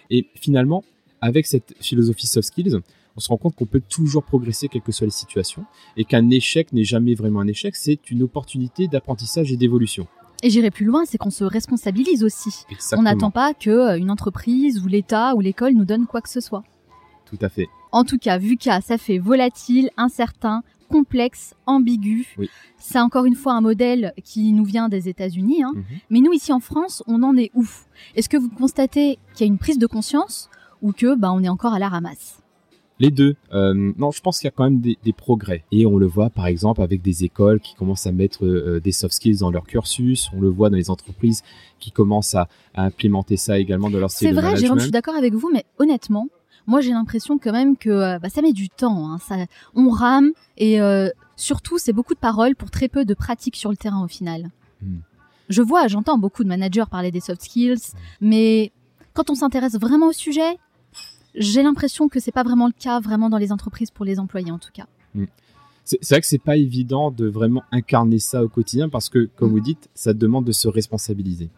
[0.09, 0.85] Et finalement,
[1.21, 2.81] avec cette philosophie soft skills,
[3.17, 5.65] on se rend compte qu'on peut toujours progresser quelles que soient les situations
[5.97, 10.07] et qu'un échec n'est jamais vraiment un échec, c'est une opportunité d'apprentissage et d'évolution.
[10.43, 12.65] Et j'irai plus loin, c'est qu'on se responsabilise aussi.
[12.97, 16.31] On n'attend pas que euh, une entreprise ou l'État ou l'école nous donne quoi que
[16.31, 16.63] ce soit.
[17.27, 17.69] Tout à fait.
[17.93, 22.27] En tout cas, VUCA, ça fait volatile, incertain, complexe, ambigu.
[22.79, 25.63] C'est encore une fois un modèle qui nous vient des États-Unis.
[25.63, 25.73] Hein.
[25.75, 25.85] Mhm.
[26.11, 27.67] Mais nous, ici en France, on en est où?
[28.17, 30.49] Est-ce que vous constatez qu'il y a une prise de conscience
[30.83, 32.40] ou que bah, on est encore à la ramasse?
[33.01, 33.35] Les deux.
[33.53, 35.65] Euh, non, je pense qu'il y a quand même des, progrès.
[35.73, 38.93] Et on le voit par exemple avec des écoles qui commencent à mettre euh, des
[38.93, 40.31] soft skills dans leur cursus.
[40.35, 41.43] On le voit dans les entreprises
[41.81, 45.35] qui commencent à, implémenter ça également dans leur C'est vrai, Jérôme, je suis d'accord avec
[45.35, 46.29] vous, mais honnêtement,
[46.67, 49.11] moi j'ai l'impression quand même que euh, bah, ça met du temps.
[49.11, 49.19] Hein.
[49.19, 49.37] Ça,
[49.75, 50.79] on rame et
[51.37, 54.51] surtout c'est beaucoup de paroles pour très peu de pratiques sur le terrain au final.
[54.83, 54.99] Hmm.
[55.49, 58.29] Je vois, j'entends beaucoup de managers parler des soft skills, hmm.
[58.29, 58.73] mais
[59.15, 60.59] quand on s'intéresse vraiment au sujet,
[61.35, 64.51] j'ai l'impression que c'est pas vraiment le cas vraiment dans les entreprises pour les employés
[64.51, 64.87] en tout cas.
[65.15, 65.25] Mm.
[65.85, 69.49] C'est vrai que c'est pas évident de vraiment incarner ça au quotidien parce que, comme
[69.49, 69.53] mm.
[69.53, 71.51] vous dites, ça demande de se responsabiliser.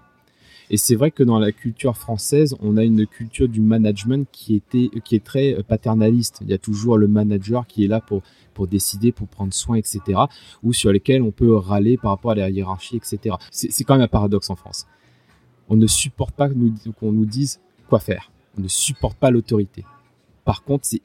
[0.71, 4.55] Et c'est vrai que dans la culture française, on a une culture du management qui,
[4.55, 6.39] était, qui est très euh, paternaliste.
[6.41, 8.23] Il y a toujours le manager qui est là pour,
[8.55, 10.21] pour décider, pour prendre soin, etc.
[10.63, 13.37] Ou sur lesquels on peut râler par rapport à la hiérarchie, etc.
[13.51, 14.87] C'est quand même un paradoxe en France.
[15.69, 19.85] On ne supporte pas qu'on nous dise quoi faire on ne supporte pas l'autorité.
[20.45, 21.03] Par contre, c'est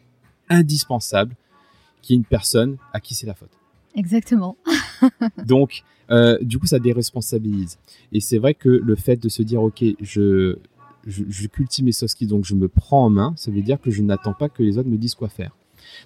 [0.50, 1.36] indispensable
[2.02, 3.52] qu'il y ait une personne à qui c'est la faute.
[3.96, 4.58] Exactement.
[5.46, 7.80] Donc, euh, du coup, ça déresponsabilise.
[8.12, 10.58] Et c'est vrai que le fait de se dire, ok, je,
[11.06, 13.92] je, cultive mes soft skills, donc je me prends en main, ça veut dire que
[13.92, 15.56] je n'attends pas que les autres me disent quoi faire.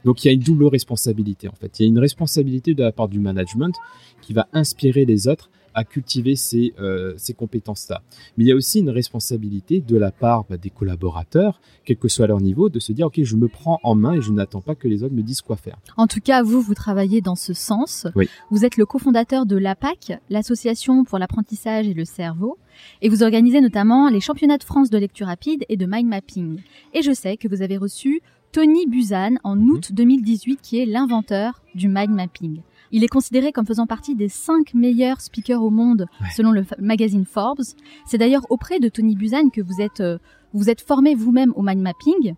[0.05, 1.79] Donc il y a une double responsabilité en fait.
[1.79, 3.75] Il y a une responsabilité de la part du management
[4.21, 8.01] qui va inspirer les autres à cultiver ces, euh, ces compétences-là.
[8.37, 12.07] Mais il y a aussi une responsabilité de la part bah, des collaborateurs, quel que
[12.07, 14.61] soit leur niveau, de se dire, OK, je me prends en main et je n'attends
[14.61, 15.77] pas que les autres me disent quoi faire.
[15.97, 18.07] En tout cas, vous, vous travaillez dans ce sens.
[18.15, 18.29] Oui.
[18.49, 22.57] Vous êtes le cofondateur de l'APAC, l'Association pour l'apprentissage et le cerveau,
[23.01, 26.59] et vous organisez notamment les championnats de France de lecture rapide et de mind mapping.
[26.93, 29.71] Et je sais que vous avez reçu Tony Buzan en mhm.
[29.71, 32.61] août 2018, qui est l'inventeur du mind mapping.
[32.91, 37.25] Il est considéré comme faisant partie des cinq meilleurs speakers au monde selon le magazine
[37.25, 37.61] Forbes.
[38.05, 40.17] C'est d'ailleurs auprès de Tony Buzan que vous êtes, euh,
[40.53, 42.35] vous êtes formé vous-même au mind mapping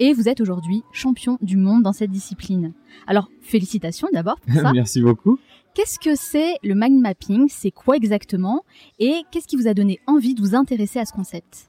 [0.00, 2.72] et vous êtes aujourd'hui champion du monde dans cette discipline.
[3.06, 4.72] Alors, félicitations d'abord pour ça.
[4.72, 5.38] Merci beaucoup.
[5.74, 7.46] Qu'est-ce que c'est le mind mapping?
[7.48, 8.64] C'est quoi exactement?
[8.98, 11.68] Et qu'est-ce qui vous a donné envie de vous intéresser à ce concept?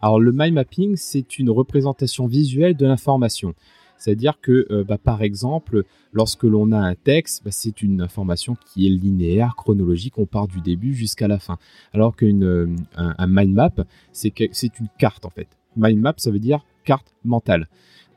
[0.00, 3.54] Alors, le mind mapping, c'est une représentation visuelle de l'information.
[4.02, 8.56] C'est-à-dire que, euh, bah, par exemple, lorsque l'on a un texte, bah, c'est une information
[8.66, 11.56] qui est linéaire, chronologique, on part du début jusqu'à la fin.
[11.92, 13.70] Alors qu'un euh, un, mind map,
[14.10, 15.46] c'est une carte en fait.
[15.76, 17.68] Mind map, ça veut dire carte mentale.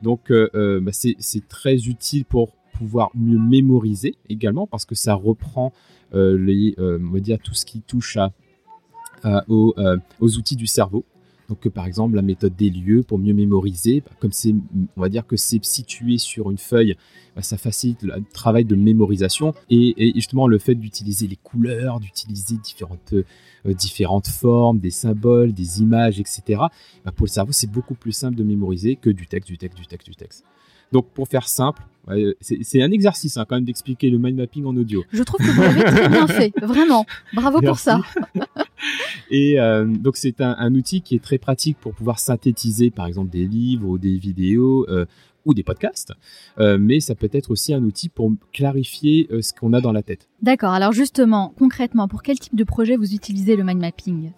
[0.02, 5.72] Donc, euh, bah, c'est très utile pour pouvoir mieux mémoriser également parce que ça reprend
[6.12, 8.18] les, on va dire tout ce qui touche
[9.48, 9.74] aux,
[10.20, 11.04] outils du cerveau.
[11.48, 14.54] Donc, par exemple, la méthode des lieux pour mieux mémoriser, bah, comme c'est,
[14.96, 16.96] on va dire que c'est situé sur une feuille,
[17.36, 22.56] bah, ça facilite le travail de mémorisation et, justement le fait d'utiliser les couleurs, d'utiliser
[22.56, 26.42] différentes, euh, différentes formes, des symboles, des images, etc.
[27.04, 29.78] Bah, pour le cerveau, c'est beaucoup plus simple de mémoriser que du texte, du texte,
[29.78, 30.44] du texte, du texte.
[30.92, 31.82] Donc, pour faire simple,
[32.40, 35.04] c'est un exercice hein, quand même d'expliquer le mind mapping en audio.
[35.12, 37.04] Je trouve que vous l'avez très bien fait, vraiment.
[37.34, 38.00] Bravo pour ça.
[39.30, 43.30] Et euh, donc c'est un, outil qui est très pratique pour pouvoir synthétiser par exemple
[43.30, 45.04] des livres ou des vidéos euh,
[45.44, 46.12] ou des podcasts,
[46.58, 50.02] euh, mais ça peut être aussi un outil pour clarifier ce qu'on a dans la
[50.02, 50.28] tête.
[50.42, 54.32] D'accord, alors justement, concrètement, pour quel type de projet vous utilisez le mind mapping?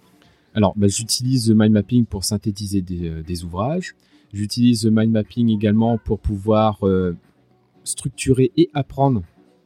[0.55, 3.95] Alors bah, j'utilise le mind mapping pour synthétiser des, des ouvrages,
[4.33, 6.81] j'utilise le mind mapping également pour pouvoir
[7.85, 9.23] structurer et apprendre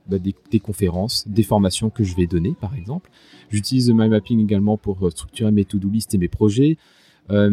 [0.08, 3.10] bah, des, conférences, des formations que je vais donner, par exemple.
[3.50, 6.76] J'utilise le mind mapping également pour euh, structurer mes to-do list et mes projets.
[7.30, 7.48] Euh,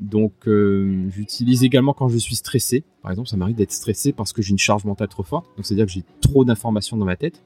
[0.00, 2.82] donc, euh, j'utilise également quand je suis stressé.
[3.02, 5.46] Par exemple, ça m'arrive d'être stressé parce que j'ai une charge mentale trop forte.
[5.56, 7.42] Donc, c'est-à-dire que j'ai trop d'informations dans ma tête.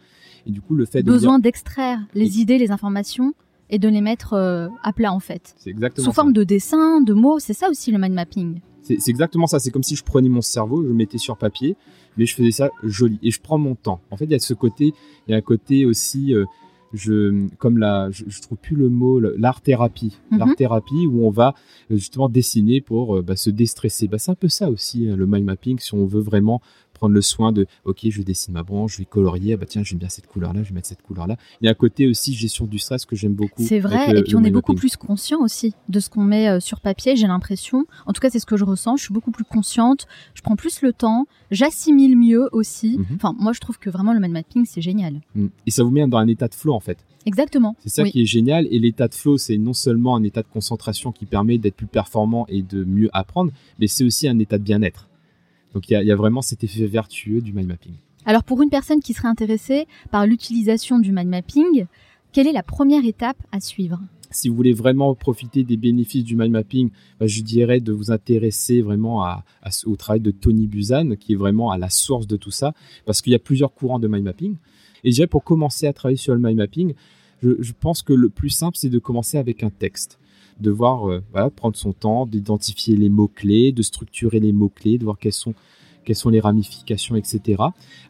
[0.47, 3.35] Et du coup, le fait de besoin d'extraire les idées, les informations
[3.69, 5.55] et de les mettre à plat en fait.
[5.59, 7.41] C'est exactement sous forme de dessin, de mots.
[7.41, 8.61] C'est ça aussi le mind mapping?
[8.87, 9.59] C'est exactement ça.
[9.59, 11.77] C'est comme si je prenais mon cerveau, je le mettais sur papier,
[12.17, 14.01] mais je faisais ça joli et je prends mon temps.
[14.11, 14.95] En fait, il y a ce côté,
[15.27, 16.45] il y a un côté aussi, euh,
[16.93, 20.39] je, comme la, je, trouve plus le mot, l'art thérapie, mhm.
[20.39, 21.55] l'art thérapie où on va
[21.91, 24.07] euh, justement dessiner pour euh, bah, se déstresser.
[24.07, 26.61] Bah, c'est un peu ça aussi le mind mapping si on veut vraiment
[26.97, 29.83] prendre le soin de, ok, je dessine ma branche, je vais colorier, ah bah tiens,
[29.83, 31.37] j'aime bien cette couleur-là, je vais mettre cette couleur-là.
[31.61, 33.63] Il y a un côté aussi gestion du stress que j'aime beaucoup.
[33.63, 36.61] C'est vrai, et puis on est beaucoup plus conscient aussi de ce qu'on met euh,
[36.61, 37.87] sur papier, j'ai l'impression.
[38.07, 40.57] En tout cas, c'est ce que je ressens, je suis beaucoup plus consciente, je prends
[40.57, 42.99] plus le temps, j'assimile mieux aussi.
[42.99, 43.07] Mhm.
[43.17, 45.21] Enfin, moi, je trouve que vraiment le mind mapping, c'est génial.
[45.35, 45.47] Mm.
[45.67, 46.99] Et ça vous met dans un état de flow, en fait.
[47.27, 47.75] Exactement.
[47.81, 48.67] C'est ça qui est génial.
[48.71, 51.87] Et l'état de flow, c'est non seulement un état de concentration qui permet d'être plus
[51.87, 55.09] performant et de mieux apprendre, mais c'est aussi un état de bien-être.
[55.77, 57.93] Donc il y, a, vraiment cet effet vertueux du mind mapping.
[58.25, 61.85] Alors pour une personne qui serait intéressée par l'utilisation du mind mapping,
[62.33, 64.01] quelle est la première étape à suivre?
[64.31, 66.89] Si vous voulez vraiment profiter des bénéfices du mind mapping,
[67.21, 69.23] bah, je dirais de vous intéresser vraiment
[69.85, 72.73] au travail de Tony Buzan, qui est vraiment à la source de tout ça,
[73.05, 74.57] parce qu'il y a plusieurs courants de mind mapping.
[75.05, 76.95] Et je dirais pour commencer à travailler sur le mind mapping,
[77.43, 80.19] je pense que le plus simple, c'est de commencer avec un texte
[80.61, 85.19] de voir, euh, prendre son temps, d'identifier les mots-clés, de structurer les mots-clés, de voir
[85.19, 85.55] quelles sont,
[86.05, 87.63] quelles sont les ramifications, etc.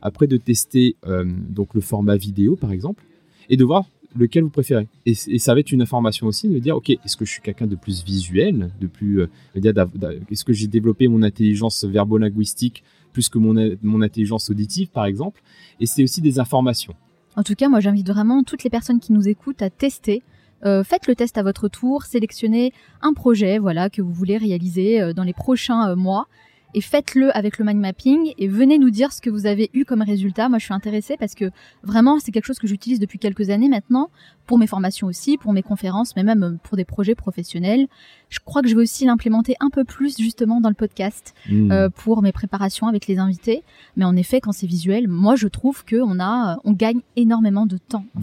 [0.03, 3.05] Après, de tester euh, donc le format vidéo, par exemple,
[3.49, 4.89] et de voir lequel vous préférez.
[5.05, 7.67] Et, ça va être une information aussi de dire, ok, est-ce que je suis quelqu'un
[7.67, 12.83] de plus visuel, de plus, euh, est-ce que j'ai développé mon intelligence verbo-linguistique
[13.13, 15.43] plus que mon, mon intelligence auditive, par exemple?
[15.81, 16.95] Et c'est aussi des informations.
[17.37, 20.23] En tout cas, moi, j'invite vraiment toutes les personnes qui nous écoutent à tester
[20.64, 25.01] euh, faites le test à votre tour, sélectionnez un projet voilà que vous voulez réaliser
[25.01, 26.27] euh, dans les prochains euh, mois
[26.75, 29.85] et faites-le avec le mind mapping et venez nous dire ce que vous avez eu
[29.85, 30.51] comme résultat.
[30.51, 31.51] Moi, je suis intéressée parce que
[31.83, 34.11] vraiment, c'est quelque chose que j'utilise depuis quelques années maintenant
[34.47, 37.87] pour mes formations aussi, pour mes conférences, mais même pour des projets professionnels.
[38.29, 41.88] Je crois que je vais aussi l'implémenter un peu plus justement dans le podcast mmh.
[41.95, 43.62] pour mes préparations avec les invités.
[43.97, 47.64] Mais en effet, quand c'est visuel, moi, je trouve que on a, on gagne énormément
[47.64, 48.21] de temps en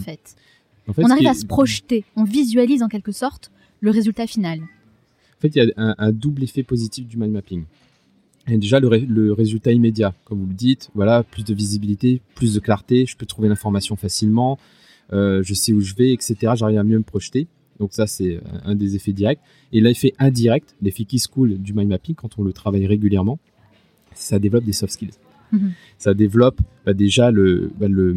[0.92, 4.60] fait on arrive à se projeter, on visualise en quelque sorte le résultat final.
[4.60, 7.64] En fait, il y a un, double effet positif du mind mapping.
[8.48, 12.60] Et déjà, le, résultat immédiat, comme vous le dites, voilà, plus de visibilité, plus de
[12.60, 14.58] clarté, je peux trouver l'information facilement,
[15.14, 16.54] euh, je sais où je vais, etc.
[16.56, 17.48] J'arrive à mieux me projeter.
[17.80, 19.40] Donc ça, c'est un des effets directs.
[19.72, 23.40] Et l'effet indirect, l'effet qui se coule du mind mapping, quand on le travaille régulièrement,
[24.14, 25.12] ça développe des soft skills.
[25.54, 25.72] Mhm.
[25.98, 28.16] Ça développe bah, déjà le, bah, le,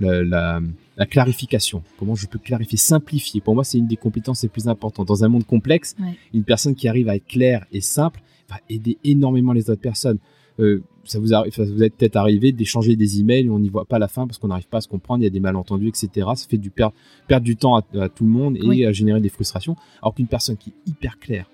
[0.00, 0.60] la,
[0.98, 1.82] la clarification.
[1.98, 3.40] Comment je peux clarifier, simplifier.
[3.40, 5.06] Pour moi, c'est une des compétences les plus importantes.
[5.06, 5.94] Dans un monde complexe,
[6.34, 8.20] une personne qui arrive à être claire et simple
[8.50, 10.18] va aider énormément les autres personnes.
[10.58, 13.84] Euh, ça vous arrive, ça vous est peut-être arrivé d'échanger des emails, on n'y voit
[13.84, 15.88] pas la fin parce qu'on n'arrive pas à se comprendre, il y a des malentendus,
[15.88, 16.26] etc.
[16.34, 16.94] Ça fait du perdre,
[17.28, 19.76] perdre du temps à, tout le monde et à générer des frustrations.
[20.02, 21.48] Alors qu'une personne qui est hyper claire,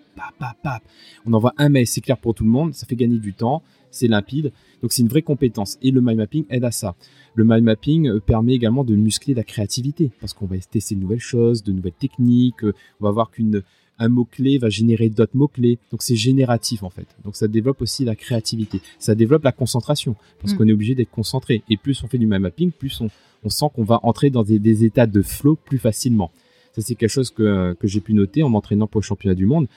[1.27, 3.63] on envoie un mail, c'est clair pour tout le monde, ça fait gagner du temps,
[3.95, 4.53] c'est limpide.
[4.83, 5.79] Donc c'est une vraie compétence.
[5.83, 6.95] Et le mind mapping aide à ça.
[7.35, 11.01] Le mind mapping euh, permet également de muscler la créativité parce qu'on va tester de
[11.01, 12.65] nouvelles choses, de nouvelles techniques.
[12.65, 13.63] Euh, on va voir qu'une
[13.99, 15.79] un mot-clé va générer d'autres mots-clés.
[15.91, 17.07] Donc c'est génératif en fait.
[17.25, 18.81] Donc ça développe aussi la créativité.
[18.99, 20.57] Ça développe la concentration parce mm.
[20.57, 21.63] qu'on est obligé d'être concentré.
[21.71, 23.09] Et plus on fait du mind mapping, plus on,
[23.49, 26.31] sent qu'on va entrer dans des, états de flow plus facilement.
[26.75, 29.69] Ça c'est quelque chose que, j'ai pu noter en m'entraînant pour le championnat du monde.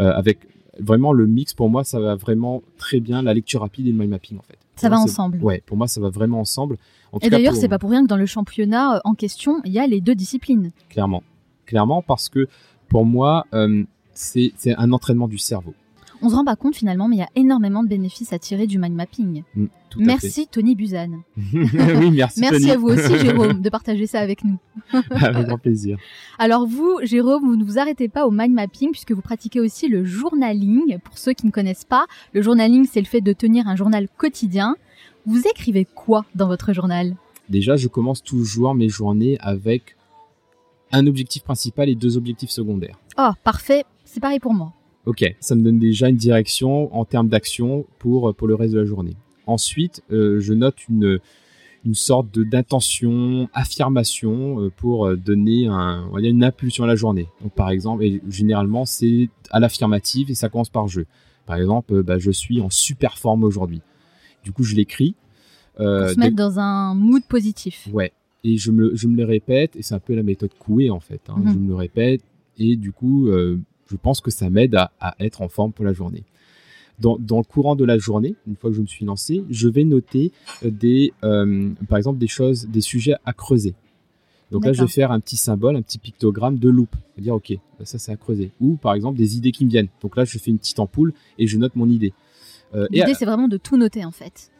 [0.00, 0.40] Euh, avec
[0.80, 3.98] vraiment le mix pour moi ça va vraiment très bien la lecture rapide et le
[3.98, 4.58] mind mapping en fait.
[4.76, 5.38] Ça va ensemble.
[5.42, 6.78] Ouais, pour moi ça va vraiment ensemble.
[7.22, 9.78] et d'ailleurs c'est pas pour rien que dans le championnat euh, en question il y
[9.78, 10.72] a les deux disciplines.
[10.88, 11.22] Clairement,
[11.66, 12.48] clairement parce que
[12.88, 15.74] pour moi euh, c'est un entraînement du cerveau
[16.24, 18.66] on se rend pas compte finalement, mais il y a énormément de bénéfices à tirer
[18.66, 19.42] du mind mapping.
[19.54, 19.66] Mm,
[19.98, 21.20] merci Tony Buzan.
[21.36, 22.40] oui, merci.
[22.40, 24.58] merci à vous aussi Jérôme de partager ça avec nous.
[25.10, 25.98] avec grand plaisir.
[26.38, 29.86] Alors vous, Jérôme, vous ne vous arrêtez pas au mind mapping puisque vous pratiquez aussi
[29.88, 30.98] le journaling.
[31.00, 34.08] Pour ceux qui ne connaissent pas, le journaling, c'est le fait de tenir un journal
[34.16, 34.76] quotidien.
[35.26, 37.14] Vous écrivez quoi dans votre journal?
[37.50, 39.96] Déjà, je commence toujours mes journées avec
[40.90, 42.98] un objectif principal et deux objectifs secondaires.
[43.18, 44.72] Oh, parfait, c'est pareil pour moi.
[45.06, 48.78] Ok, ça me donne déjà une direction en termes d'action pour, pour le reste de
[48.78, 49.16] la journée.
[49.46, 51.18] Ensuite, euh, je note une,
[51.84, 56.84] une sorte de d'intention, affirmation euh, pour euh, donner un, on va dire une impulsion
[56.84, 57.28] à la journée.
[57.42, 61.02] Donc par exemple, et généralement c'est à l'affirmative et ça commence par je.
[61.46, 63.82] Par exemple, bah, je suis en super forme aujourd'hui.
[64.44, 65.14] Du coup, je l'écris.
[65.78, 67.86] Euh, pour se mettre dans un mood positif.
[67.92, 68.12] Ouais.
[68.44, 71.00] Et je me, je me le répète, et c'est un peu la méthode Coué en
[71.00, 71.20] fait.
[71.28, 71.34] Hein.
[71.36, 71.52] Mhm.
[71.52, 72.22] Je me le répète,
[72.56, 73.28] et du coup,
[73.86, 76.24] je pense que ça m'aide à, à, être en forme pour la journée
[76.98, 79.68] dans, dans, le courant de la journée, une fois que je me suis lancé, je
[79.68, 80.32] vais noter
[80.64, 83.74] euh, des, euh, par exemple, des choses, des sujets à creuser.
[84.50, 86.94] Donc là, je vais faire un petit symbole, un petit pictogramme de loupe.
[87.18, 88.52] dire, OK, bah, ça c'est à creuser.
[88.60, 89.88] Ou par exemple, des idées qui me viennent.
[90.00, 92.12] Donc là, je fais une petite ampoule et je note mon idée.
[92.74, 94.52] Euh, L'idée, c'est vraiment de tout noter en fait.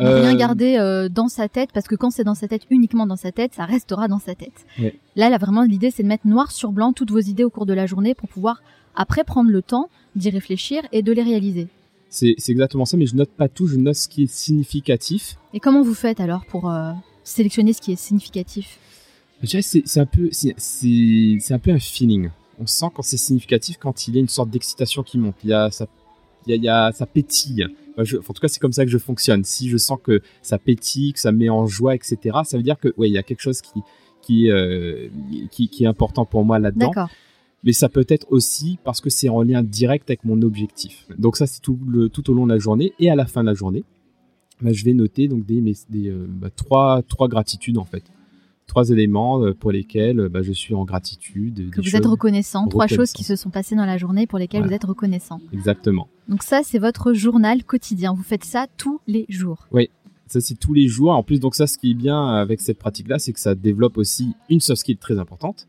[0.00, 3.16] Ne rien garder dans sa tête parce que quand c'est dans sa tête, uniquement dans
[3.16, 4.66] sa tête, ça restera dans sa tête.
[5.16, 7.66] Là, là, vraiment, l'idée, c'est de mettre noir sur blanc toutes vos idées au cours
[7.66, 8.62] de la journée pour pouvoir
[8.94, 11.68] après prendre le temps d'y réfléchir et de les réaliser.
[12.08, 15.36] C'est exactement ça, mais je note pas tout, je note ce qui est significatif.
[15.54, 18.78] Et comment vous faites alors pour euh, sélectionner ce qui est significatif?
[19.44, 22.30] C'est un peu, c'est un peu un feeling.
[22.58, 25.36] On sent quand c'est significatif, quand il y a une sorte d'excitation qui monte.
[25.44, 25.86] Il y a ça,
[26.46, 27.66] il y a, ça pétille.
[28.00, 29.44] En tout cas, c'est comme ça que je fonctionne.
[29.44, 32.78] Si je sens que ça pétille, que ça met en joie, etc., ça veut dire
[32.78, 33.80] que ouais, il y a quelque chose qui
[34.20, 35.08] qui, euh,
[35.50, 36.92] qui, qui est important pour moi là-dedans.
[37.62, 41.06] Mais ça peut être aussi parce que c'est en lien direct avec mon objectif.
[41.18, 43.42] Donc ça, c'est tout, le, tout au long de la journée et à la fin
[43.42, 43.84] de la journée,
[44.62, 48.04] bah, je vais noter donc des, des euh, bah, trois, trois gratitudes en fait.
[48.70, 51.70] Trois éléments euh, pour lesquels bah, je suis en gratitude.
[51.72, 52.68] Que vous êtes reconnaissant.
[52.68, 55.40] Trois choses qui se sont passées dans la journée pour lesquelles vous êtes reconnaissant.
[55.52, 56.06] Exactement.
[56.28, 58.14] Donc ça, c'est votre journal quotidien.
[58.14, 59.66] Vous faites ça tous les jours.
[59.72, 59.90] Oui,
[60.28, 61.10] ça c'est tous les jours.
[61.10, 63.98] En plus, donc ça, ce qui est bien avec cette pratique-là, c'est que ça développe
[63.98, 65.66] aussi une soft skill très importante,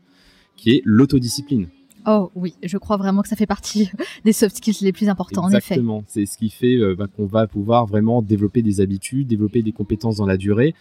[0.56, 1.66] qui est l'autodiscipline.
[2.06, 3.90] Oh oui, je crois vraiment que ça fait partie
[4.24, 5.74] des soft skills les plus importants, en effet.
[5.74, 9.62] Exactement, c'est ce qui fait euh, bah, qu'on va pouvoir vraiment développer des habitudes, développer
[9.62, 10.76] des compétences dans la durée.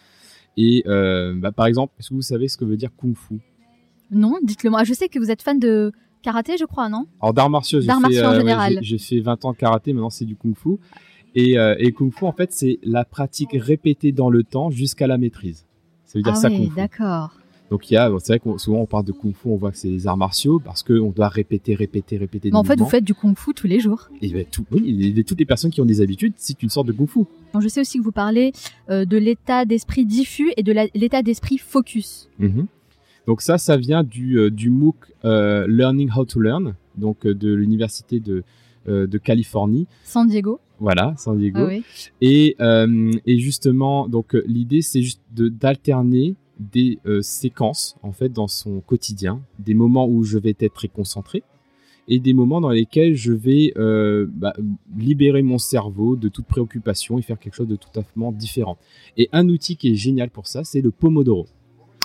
[0.58, 3.40] Et euh, bah, par exemple, est-ce que vous savez ce que veut dire kung fu?
[4.12, 4.84] Non, dites-le moi.
[4.84, 7.08] Je sais que vous êtes fan de karaté, je crois, non?
[7.22, 8.80] Alors d'arts martiaux, j'ai fait, en euh, général.
[8.82, 10.78] j'ai fait 20 ans de karaté, maintenant c'est du kung fu.
[11.34, 15.18] Et, et kung fu, en fait, c'est la pratique répétée dans le temps jusqu'à la
[15.18, 15.66] maîtrise.
[16.06, 17.41] Ça veut dire ah ça oui, d'accord.
[17.72, 19.72] Donc il y a, c'est vrai que souvent on parle de kung fu, on voit
[19.72, 22.52] que c'est les arts martiaux parce qu'on doit répéter, répéter, répéter.
[22.52, 24.10] Mais en fait, vous faites du kung fu tous les jours.
[24.22, 26.92] Et ben, tout, oui, toutes les personnes qui ont des habitudes, c'est une sorte de
[26.92, 27.22] kung fu.
[27.58, 28.52] je sais aussi que vous parlez
[28.90, 32.30] euh, de l'état d'esprit diffus et de l'état d'esprit focus.
[32.40, 32.68] Mhm.
[33.26, 37.54] Donc ça, ça vient du, euh, du MOOC euh, Learning How to Learn, donc de
[37.54, 38.44] l'université de,
[38.86, 39.88] de Californie.
[40.04, 40.60] San Diego.
[40.82, 41.68] Voilà, San Diego.
[41.70, 41.76] Ah
[42.20, 48.82] et, et justement, donc l'idée, c'est juste d'alterner des euh, séquences en fait dans son
[48.82, 51.44] quotidien, des moments où je vais être très concentré
[52.08, 54.54] et des moments dans lesquels je vais euh, bah,
[54.98, 58.78] libérer mon cerveau de toute préoccupation et faire quelque chose de tout à fait différent.
[59.18, 61.48] Et un outil qui est génial pour ça, c'est le Pomodoro.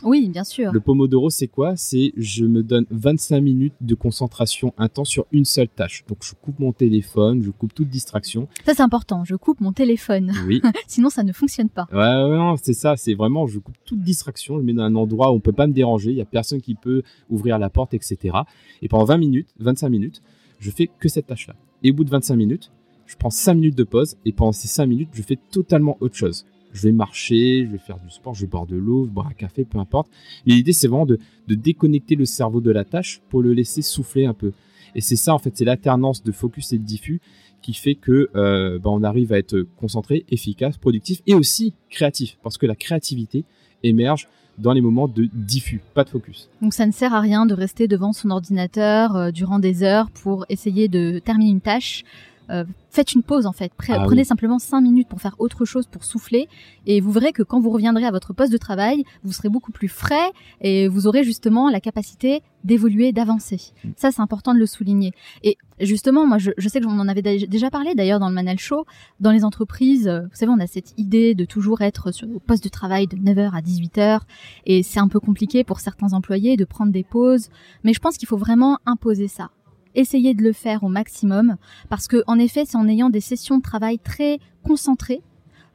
[0.02, 0.72] Oui, bien sûr.
[0.72, 1.74] Le Pomodoro, c'est quoi?
[1.76, 6.04] C'est je me donne 25 minutes de concentration intense sur une seule tâche.
[6.06, 8.46] Donc je coupe mon téléphone, je coupe toute distraction.
[8.64, 10.32] Ça c'est important, je coupe mon téléphone.
[10.46, 10.60] Oui.
[10.86, 11.86] Sinon ça ne fonctionne pas.
[11.92, 14.94] Ouais, ouais non, c'est ça, c'est vraiment je coupe toute distraction, je mets dans un
[14.94, 17.70] endroit où on peut pas me déranger, il y a personne qui peut ouvrir la
[17.70, 18.36] porte, etc.
[18.82, 20.22] Et pendant 20 minutes, 25 minutes,
[20.58, 21.54] je fais que cette tâche-là.
[21.82, 22.70] Et au bout de 25 minutes,
[23.06, 26.16] je prends 5 minutes de pause et pendant ces 5 minutes, je fais totalement autre
[26.16, 26.44] chose
[26.76, 29.32] je vais marcher, je vais faire du sport, je vais boire de l'eau, boire un
[29.32, 30.08] café, peu importe.
[30.44, 34.34] l'idée, c'est vraiment de, déconnecter le cerveau de la tâche pour le laisser souffler un
[34.34, 34.52] peu.
[34.94, 37.20] Et c'est ça, en fait, c'est l'alternance de focus et de diffus
[37.62, 42.38] qui fait que euh, bah, on arrive à être concentré, efficace, productif et aussi créatif.
[42.42, 43.44] Parce que la créativité
[43.82, 46.48] émerge dans les moments de diffus, pas de focus.
[46.62, 50.10] Donc ça ne sert à rien de rester devant son ordinateur euh, durant des heures
[50.10, 52.04] pour essayer de terminer une tâche.
[52.50, 53.72] Euh, faites une pause en fait.
[53.88, 56.48] Ah prenez simplement 5 minutes pour faire autre chose, pour souffler,
[56.86, 59.72] et vous verrez que quand vous reviendrez à votre poste de travail, vous serez beaucoup
[59.72, 60.30] plus frais
[60.60, 63.72] et vous aurez justement la capacité d'évoluer, d'avancer.
[63.84, 63.90] Mm.
[63.96, 65.12] Ça, c'est important de le souligner.
[65.42, 68.58] Et justement, moi, je, sais que j'en en avais déjà parlé d'ailleurs dans le Manal
[68.58, 68.84] Show.
[69.20, 72.38] Dans les entreprises, euh, vous savez, on a cette idée de toujours être sur le
[72.38, 74.20] poste de travail de 9h à 18h,
[74.66, 77.48] et c'est un peu compliqué pour certains employés de prendre des pauses,
[77.84, 79.50] mais je pense qu'il faut vraiment imposer ça
[79.96, 81.56] essayez de le faire au maximum
[81.88, 85.22] parce que en effet, c'est en ayant des sessions de travail très concentrées,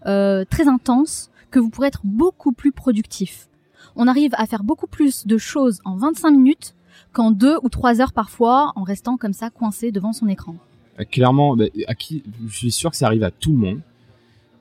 [0.06, 3.50] euh, très intenses, que vous pourrez être beaucoup plus productif.
[3.96, 6.76] On arrive à faire beaucoup plus de choses en 25 minutes
[7.12, 10.56] qu'en deux ou trois heures parfois en restant comme ça coincé devant son écran.
[11.00, 13.82] Euh, clairement, bah, à qui, je suis sûr que ça arrive à tout le monde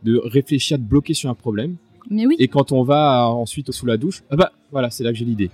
[0.03, 1.77] de réfléchir, de bloquer sur un problème.
[2.09, 2.37] Mais oui.
[2.39, 5.25] Et quand on va ensuite sous la douche, ah bah voilà, c'est là que j'ai
[5.25, 5.51] l'idée.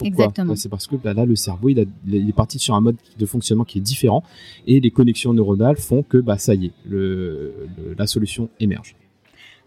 [0.00, 0.24] Pourquoi?
[0.26, 0.56] Exactement.
[0.56, 2.96] C'est parce que bah, là, le cerveau, il, a- il est parti sur un mode
[3.18, 4.22] de fonctionnement qui est différent
[4.66, 8.96] et les connexions neuronales font que bah, ça y est, le- le- la solution émerge.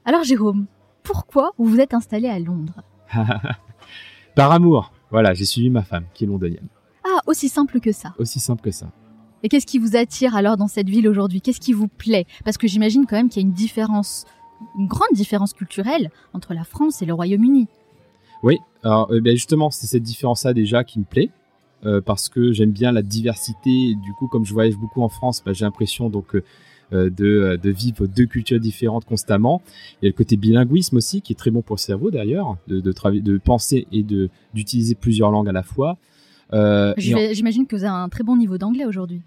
[0.06, 0.66] Alors Jérôme,
[1.04, 2.82] pourquoi vous vous êtes installé à Londres?
[4.36, 6.68] Par amour, voilà, j'ai suivi ma femme qui est londonienne.
[7.06, 8.14] Ah, aussi simple que ça.
[8.18, 8.88] Aussi simple que ça.
[9.44, 11.42] Et qu'est-ce qui vous attire alors dans cette ville aujourd'hui?
[11.42, 12.26] Qu'est-ce qui vous plaît?
[12.46, 14.26] Parce que j'imagine quand même qu'il y a une différence,
[14.80, 17.68] une grande différence culturelle entre la France et le Royaume-Uni.
[18.42, 21.30] Oui, alors euh, ben, justement, c'est cette différence-là déjà qui me plaît.
[21.86, 23.70] euh, parce que j'aime bien la diversité.
[23.90, 27.60] Et du coup, comme je voyage beaucoup en France, bah, j'ai l'impression donc euh, de,
[27.62, 29.62] de vivre deux cultures différentes constamment.
[30.02, 32.56] Il y a le côté bilinguisme aussi, qui est très bon pour le cerveau d'ailleurs,
[32.68, 34.04] de, de, penser et
[34.54, 35.98] d'utiliser plusieurs langues à la fois.
[36.54, 39.22] Euh, en- J'imagine que vous avez un très bon niveau d'anglais aujourd'hui.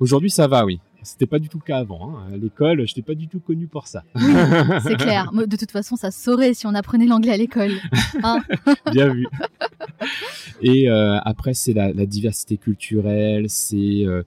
[0.00, 0.80] Aujourd'hui, ça va, oui.
[1.02, 2.10] C'était pas du tout le cas avant.
[2.18, 2.32] hein.
[2.32, 4.02] À l'école, je n'étais pas du tout connu pour ça.
[4.82, 5.30] C'est clair.
[5.32, 7.72] De toute façon, ça se saurait si on apprenait l'anglais à l'école.
[8.22, 8.40] Hein
[8.92, 9.26] Bien vu.
[10.60, 14.22] Et euh, après, c'est la, la diversité culturelle, c'est euh,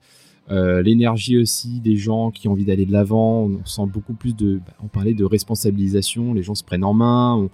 [0.50, 3.44] euh, l'énergie aussi des gens qui ont envie d'aller de l'avant.
[3.44, 4.60] On sent beaucoup plus de.
[4.66, 7.34] bah, on parlait de responsabilisation, les gens se prennent en main.
[7.36, 7.50] On,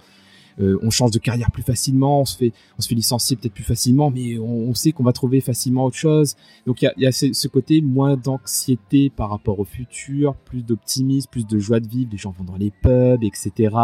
[0.59, 3.53] euh, on change de carrière plus facilement, on se fait, on se fait licencier peut-être
[3.53, 6.35] plus facilement, mais on, on sait qu'on va trouver facilement autre chose.
[6.65, 10.35] Donc il y a, il y a ce, côté moins d'anxiété par rapport au futur,
[10.35, 12.09] plus d'optimisme, plus de joie de vivre.
[12.11, 13.75] Les gens vont dans les pubs, etc.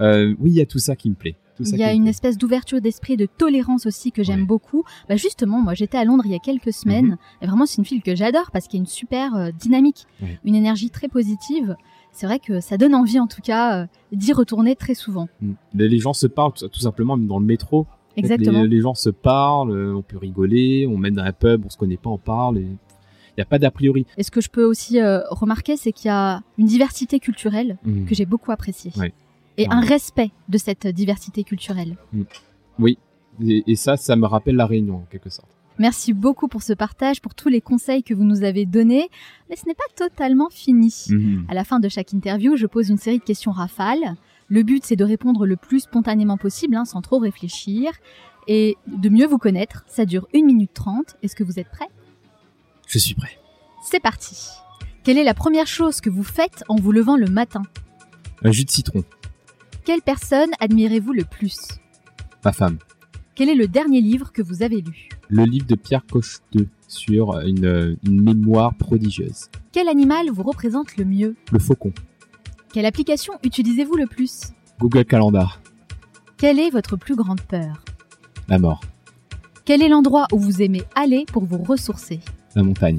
[0.00, 1.36] Euh, oui, il y a tout ça qui me plaît.
[1.62, 4.46] Il y a une espèce d'ouverture d'esprit, de tolérance aussi que j'aime Ouais.
[4.46, 4.82] beaucoup.
[5.10, 7.16] Bah justement, moi j'étais à Londres il y a quelques semaines Mhm.
[7.42, 10.06] et vraiment c'est une ville que j'adore parce qu'il y a une super euh, dynamique,
[10.22, 10.38] Ouais.
[10.44, 11.76] une énergie très positive.
[12.12, 15.28] C'est vrai que ça donne envie en tout cas euh, d'y retourner très souvent.
[15.40, 15.52] Mm.
[15.74, 17.86] Les, gens se parlent tout, simplement même dans le métro.
[18.16, 18.62] Exactement.
[18.62, 21.70] Les, les gens se parlent, euh, on peut rigoler, on mène dans un pub, on
[21.70, 22.58] se connaît pas, on parle.
[22.58, 24.06] et Il n'y a pas d'a priori.
[24.18, 27.78] Et ce que je peux aussi euh, remarquer, c'est qu'il y a une diversité culturelle
[27.84, 28.04] Mm.
[28.06, 28.92] que j'ai beaucoup appréciée.
[28.96, 29.12] Ouais.
[29.56, 29.74] Et Ouais.
[29.74, 31.96] un respect de cette diversité culturelle.
[33.42, 35.50] Et, et ça, ça me rappelle la Réunion en quelque sorte.
[35.78, 39.08] Merci beaucoup pour ce partage, pour tous les conseils que vous nous avez donnés.
[39.48, 40.94] Mais ce n'est pas totalement fini.
[41.08, 41.46] Mhm.
[41.48, 44.16] À la fin de chaque interview, je pose une série de questions rafales.
[44.48, 47.92] Le but, c'est de répondre le plus spontanément possible, hein, sans trop réfléchir,
[48.48, 49.84] et de mieux vous connaître.
[49.86, 51.16] Ça dure 1 minute 30.
[51.22, 51.88] Est-ce que vous êtes prêts?
[52.86, 53.38] Je suis prêt.
[53.82, 54.48] C'est parti.
[55.04, 57.62] Quelle est la première chose que vous faites en vous levant le matin?
[58.42, 59.04] Un jus de citron.
[59.84, 61.56] Quelle personne admirez-vous le plus?
[62.44, 62.78] Ma femme.
[63.34, 65.08] Quel est le dernier livre que vous avez lu?
[65.32, 69.48] Le livre de Pierre Cocheteux sur une, euh, une mémoire prodigieuse.
[69.70, 71.36] Quel animal vous représente le mieux?
[71.52, 71.92] Le faucon.
[72.72, 74.48] Quelle application utilisez-vous le plus?
[74.80, 75.60] Google Calendar.
[76.36, 77.84] Quelle est votre plus grande peur?
[78.48, 78.80] La mort.
[79.64, 82.18] Quel est l'endroit où vous aimez aller pour vous ressourcer?
[82.56, 82.98] La montagne.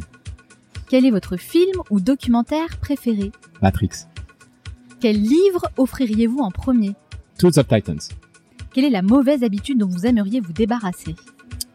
[0.87, 3.33] Quel est votre film ou documentaire préféré?
[3.61, 4.05] Matrix.
[5.01, 6.93] Quel livre offririez-vous en premier?
[7.37, 7.99] Tools of Titans.
[8.73, 11.15] Quelle est la mauvaise habitude dont vous aimeriez vous débarrasser?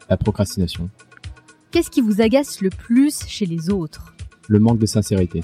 [0.09, 0.89] La procrastination.
[1.71, 4.15] Qu'est-ce qui vous agace le plus chez les autres?
[4.49, 5.43] Le manque de sincérité.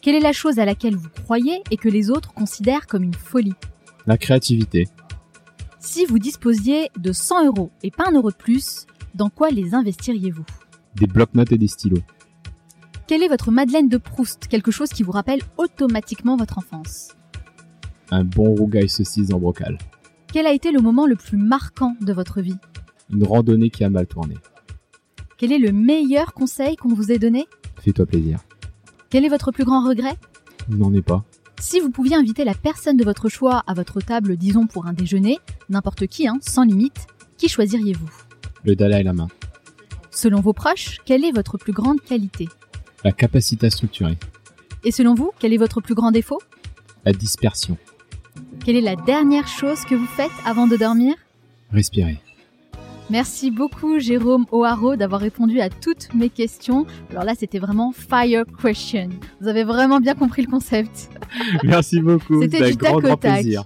[0.00, 3.14] Quelle est la chose à laquelle vous croyez et que les autres considèrent comme une
[3.14, 3.54] folie?
[4.06, 4.88] La créativité.
[5.78, 9.74] Si vous disposiez de 100 euros et pas un euro de plus, dans quoi les
[9.74, 10.44] investiriez-vous?
[10.96, 12.02] Des blocs-notes et des stylos.
[13.06, 17.12] Quelle est votre Madeleine de Proust Quelque chose qui vous rappelle automatiquement votre enfance?
[18.10, 19.78] Un bon rougail saucisse en brocal.
[20.32, 22.56] Quel a été le moment le plus marquant de votre vie?
[23.12, 24.36] Une randonnée qui a mal tourné.
[25.36, 27.46] Quel est le meilleur conseil qu'on vous ait donné?
[27.80, 28.38] Fais-toi plaisir.
[29.10, 30.16] Quel est votre plus grand regret?
[30.68, 31.24] N'en est pas.
[31.60, 34.92] Si vous pouviez inviter la personne de votre choix à votre table, disons pour un
[34.92, 35.38] déjeuner,
[35.68, 37.06] n'importe qui, hein, sans limite,
[37.36, 38.08] qui choisiriez-vous?
[38.64, 39.28] Le Dalai Lama.
[40.10, 42.48] Selon vos proches, quelle est votre plus grande qualité?
[43.04, 44.16] La capacité à structurer.
[44.84, 46.40] Et selon vous, quel est votre plus grand défaut?
[47.04, 47.76] La dispersion.
[48.64, 51.14] Quelle est la dernière chose que vous faites avant de dormir?
[51.72, 52.20] Respirer.
[53.10, 56.86] Merci beaucoup Jérôme O'Haraud d'avoir répondu à toutes mes questions.
[57.10, 59.10] Alors là, c'était vraiment fire question.
[59.40, 61.10] Vous avez vraiment bien compris le concept.
[61.64, 62.40] Merci beaucoup.
[62.42, 63.64] C'était du grand, tac grand plaisir.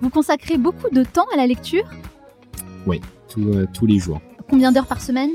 [0.00, 1.84] Vous consacrez beaucoup de temps à la lecture
[3.28, 4.20] Tout, euh, tous les jours.
[4.48, 5.30] Combien d'heures par semaine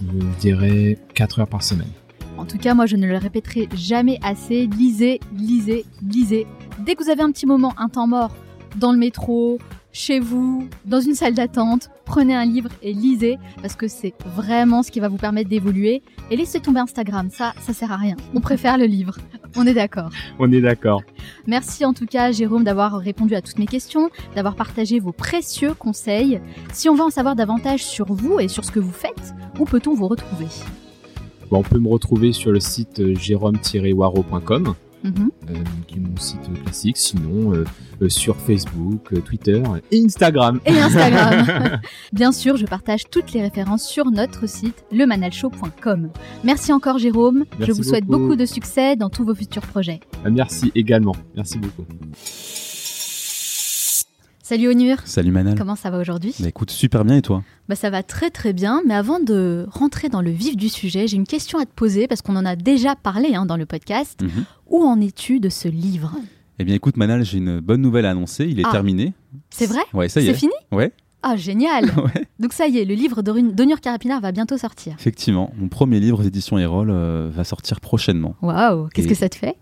[0.00, 1.90] Je dirais 4 heures par semaine.
[2.38, 4.66] En tout cas, moi, je ne le répéterai jamais assez.
[4.66, 6.46] Lisez, lisez, lisez.
[6.80, 8.34] Dès que vous avez un petit moment, un temps mort,
[8.76, 9.58] dans le métro,
[9.94, 14.82] chez vous, dans une salle d'attente, prenez un livre et lisez, parce que c'est vraiment
[14.82, 16.02] ce qui va vous permettre d'évoluer.
[16.30, 18.16] Et laissez tomber Instagram, ça, ça sert à rien.
[18.34, 19.16] On préfère le livre.
[19.56, 20.10] On est d'accord.
[20.40, 21.02] On est d'accord.
[21.46, 25.74] Merci en tout cas, Jérôme, d'avoir répondu à toutes mes questions, d'avoir partagé vos précieux
[25.74, 26.40] conseils.
[26.72, 29.64] Si on veut en savoir davantage sur vous et sur ce que vous faites, où
[29.64, 30.46] peut-on vous retrouver?
[31.50, 34.74] Bon, on peut me retrouver sur le site jérôme-waro.com
[35.86, 36.96] Qui est mon site classique.
[36.96, 37.64] Sinon, euh,
[38.00, 40.60] euh, sur Facebook, euh, Twitter et Instagram.
[40.64, 41.80] Et Instagram.
[42.12, 46.10] Bien sûr, je partage toutes les références sur notre site lemanalshow.com.
[46.42, 47.44] Merci encore Jérôme.
[47.60, 48.22] je vous souhaite beaucoup.
[48.24, 50.00] beaucoup de succès dans tous vos futurs projets.
[50.24, 51.14] Ah, Merci également.
[51.34, 51.84] Merci beaucoup.
[54.46, 54.98] Salut Onur.
[55.06, 55.56] Salut Manal.
[55.56, 58.52] Comment ça va aujourd'hui Bah écoute, super bien et toi Bah ça va très très
[58.52, 61.70] bien, mais avant de rentrer dans le vif du sujet, j'ai une question à te
[61.74, 64.20] poser parce qu'on en a déjà parlé hein, dans le podcast.
[64.22, 64.44] Mhm.
[64.66, 66.12] Où en es-tu de ce livre?
[66.58, 68.70] Eh bien écoute Manal, j'ai une bonne nouvelle à annoncer, il est Ah.
[68.70, 69.14] terminé.
[69.48, 69.80] C'est vrai?
[69.94, 70.34] Ouais, ça y C'est est.
[70.34, 70.52] fini?
[70.72, 70.92] Ouais,
[71.22, 72.26] Ah génial ouais.
[72.38, 74.94] Donc ça y est, le livre d'Onur Carapinard va bientôt sortir.
[74.98, 78.36] Effectivement, mon premier livre aux éditions Erol euh, va sortir prochainement.
[78.42, 79.56] Waouh Qu'est-ce que ça te fait?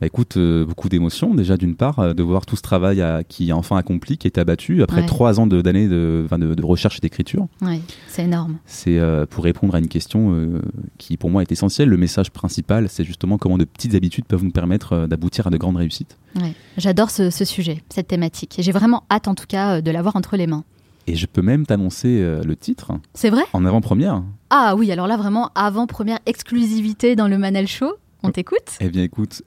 [0.00, 3.24] Bah écoute, euh, beaucoup d'émotions déjà d'une part, euh, de voir tout ce travail à-
[3.24, 5.06] qui est enfin accompli, qui est abattu après Ouais.
[5.06, 7.48] trois ans de- d'années de, enfin, de, de recherche et d'écriture.
[7.62, 8.58] Ouais, c'est énorme.
[8.64, 10.60] C'est euh, pour répondre à une question
[10.98, 11.88] qui pour moi est essentielle.
[11.88, 15.56] Le message principal, c'est justement comment de petites habitudes peuvent nous permettre d'aboutir à de
[15.56, 16.16] grandes réussites.
[16.36, 16.52] Ouais.
[16.76, 18.56] J'adore ce, ce sujet, cette thématique.
[18.60, 20.62] J'ai vraiment hâte en tout cas de l'avoir entre les mains.
[21.08, 23.42] Et je peux même t'annoncer le titre C'est vrai?
[23.52, 24.22] En avant-première.
[24.50, 27.94] Ah oui, alors là vraiment avant-première exclusivité dans le Manal Show.
[28.22, 28.76] On t'écoute?
[28.80, 29.42] Eh bien écoute,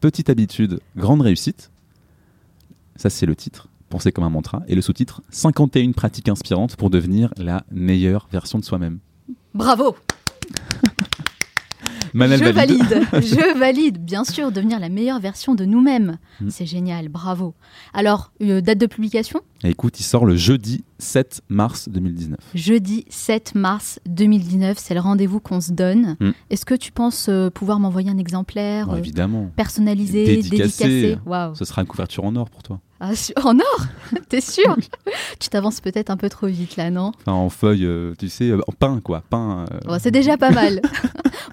[0.00, 1.70] petite habitude, grande réussite.
[2.96, 4.62] Ça c'est le titre, pensez comme un mantra.
[4.68, 8.98] Et le sous-titre, 51 pratiques inspirantes pour devenir la meilleure version de soi-même.
[9.54, 9.96] Bravo
[12.12, 12.54] Je valide.
[12.54, 14.04] valide, je valide.
[14.04, 16.18] Bien sûr, devenir la meilleure version de nous-mêmes.
[16.40, 16.50] Mm.
[16.50, 17.54] C'est génial, bravo.
[17.92, 19.40] Alors, euh, date de publication?
[19.62, 22.38] Et écoute, il sort le jeudi 7 mars 2019.
[22.54, 26.16] Jeudi 7 mars 2019, c'est le rendez-vous qu'on se donne.
[26.18, 26.30] Mm.
[26.48, 31.16] Est-ce que tu penses euh, pouvoir m'envoyer un exemplaire Bon, euh, évidemment, personnalisé, Dédicacé.
[31.16, 31.18] dédicacé?
[31.58, 32.80] Ce sera une couverture en or pour toi.
[33.00, 33.12] Ah,
[33.44, 33.86] en or?
[34.30, 34.76] T'es sûr?
[35.38, 37.12] Tu t'avances peut-être un peu trop vite là, non?
[37.20, 39.66] Enfin, en feuille, euh, tu sais, en pain quoi, pain.
[39.70, 40.80] euh, Bon, C'est déjà pas mal.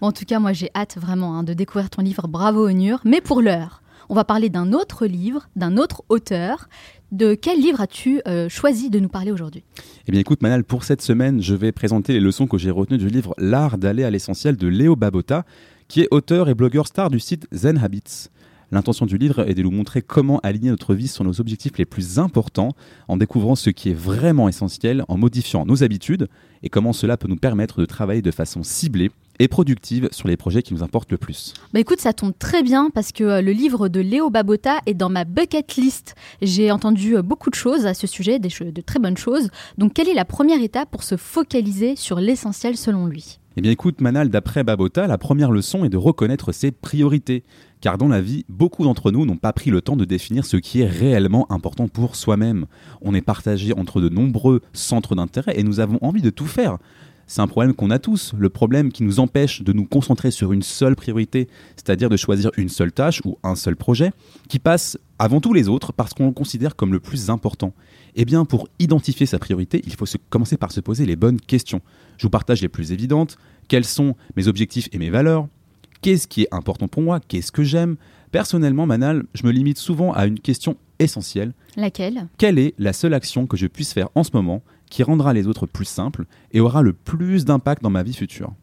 [0.01, 2.99] Bon, en tout cas, moi j'ai hâte vraiment hein, de découvrir ton livre Bravo Onur.
[3.03, 6.70] Mais pour l'heure, on va parler d'un autre livre, d'un autre auteur.
[7.14, 9.64] De quel livre as-tu euh, choisi de nous parler aujourd'hui?
[10.08, 12.97] Eh bien écoute Manal, pour cette semaine, je vais présenter les leçons que j'ai retenues
[12.97, 15.45] du livre L'art d'aller à l'essentiel de Léo Babota,
[15.88, 18.28] qui est auteur et blogueur star du site Zen Habits.
[18.72, 21.86] L'intention du livre est de nous montrer comment aligner notre vie sur nos objectifs les
[21.86, 22.76] plus importants,
[23.08, 26.28] en découvrant ce qui est vraiment essentiel, en modifiant nos habitudes,
[26.62, 30.38] et comment cela peut nous permettre de travailler de façon ciblée et productive sur les
[30.38, 31.53] projets qui nous importent le plus.
[31.73, 34.93] Bah écoute, ça tombe très bien parce que euh, le livre de Léo Babota est
[34.93, 36.15] dans ma bucket list.
[36.41, 39.49] J'ai entendu euh, beaucoup de choses à ce sujet, des de très bonnes choses.
[39.77, 43.39] Donc quelle est la première étape pour se focaliser sur l'essentiel selon lui?
[43.59, 47.43] Eh bien écoute Manal, d'après Babota, la première leçon est de reconnaître ses priorités.
[47.81, 50.57] Car dans la vie, beaucoup d'entre nous n'ont pas pris le temps de définir ce
[50.57, 52.67] qui est réellement important pour soi-même.
[53.01, 56.77] On est partagé entre de nombreux centres d'intérêt et nous avons envie de tout faire.
[57.30, 60.53] C'est un problème qu'on a tous, le problème qui nous empêche de nous concentrer sur
[60.53, 64.11] une seule priorité, c'est-à-dire de choisir une seule tâche ou un seul projet,
[64.47, 67.73] qui passe avant tous les autres parce qu'on le considère comme le plus important.
[68.15, 71.39] Eh bien, pour identifier sa priorité, il faut se- commencer par se poser les bonnes
[71.41, 71.82] questions.
[72.17, 73.38] Je vous partage les plus évidentes.
[73.67, 75.47] Quels sont mes objectifs et mes valeurs?
[76.01, 77.19] Qu'est-ce qui est important pour moi?
[77.28, 77.97] Qu'est-ce que j'aime?
[78.32, 81.53] Personnellement, Manal, je me limite souvent à une question essentielle.
[81.75, 82.28] Laquelle?
[82.38, 85.47] Quelle est la seule action que je puisse faire en ce moment qui rendra les
[85.47, 88.53] autres plus simples et aura le plus d'impact dans ma vie future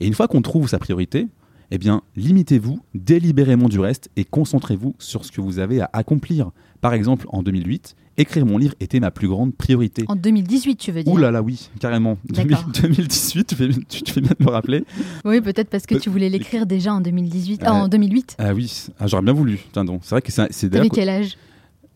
[0.00, 1.28] Et une fois qu'on trouve sa priorité,
[1.70, 6.50] eh bien, limitez-vous délibérément du reste et concentrez-vous sur ce que vous avez à accomplir.
[6.82, 10.04] Par exemple, en 2008, écrire mon livre était ma plus grande priorité.
[10.08, 11.10] En 2018, tu veux dire?
[11.12, 12.18] Ouh là là, oui, carrément.
[12.28, 12.66] D'accord.
[12.82, 14.84] 2018, tu fais, tu, tu fais bien de me rappeler.
[15.24, 18.36] Oui, peut-être parce que tu voulais l'écrire déjà en 2018, Euh, ah, en 2008.
[18.38, 19.60] Ah oui, ah, j'aurais bien voulu.
[19.72, 21.38] C'est vrai que c'est d'ailleurs quel âge?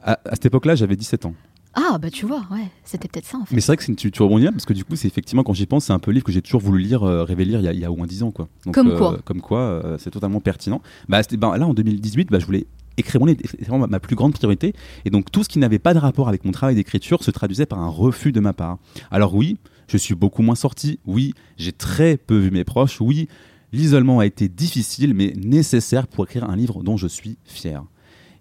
[0.02, 1.34] À, à cette époque-là, j'avais 17 ans.
[1.78, 3.54] Ah, bah tu vois, ouais, c'était peut-être ça en fait.
[3.54, 5.52] Mais c'est vrai que tu, tu rebondis là parce que du coup, c'est effectivement quand
[5.52, 7.60] j'y pense, c'est un peu le livre que j'ai toujours voulu lire, euh, rêver lire
[7.60, 8.48] il y, a, il y a au moins 10 ans quoi.
[8.64, 9.18] Donc, Comme euh, quoi.
[9.24, 10.80] Comme quoi, euh, c'est totalement pertinent.
[11.08, 12.66] Bah, c'était- bah, là en 2018, bah, je voulais
[12.96, 14.72] écrire mon livre, c'est vraiment ma, ma plus grande priorité.
[15.04, 17.66] Et donc tout ce qui n'avait pas de rapport avec mon travail d'écriture se traduisait
[17.66, 18.78] par un refus de ma part.
[19.10, 20.98] Alors oui, je suis beaucoup moins sorti.
[21.04, 23.02] Oui, j'ai très peu vu mes proches.
[23.02, 23.28] Oui,
[23.72, 27.84] l'isolement a été difficile, mais nécessaire pour écrire un livre dont je suis fier.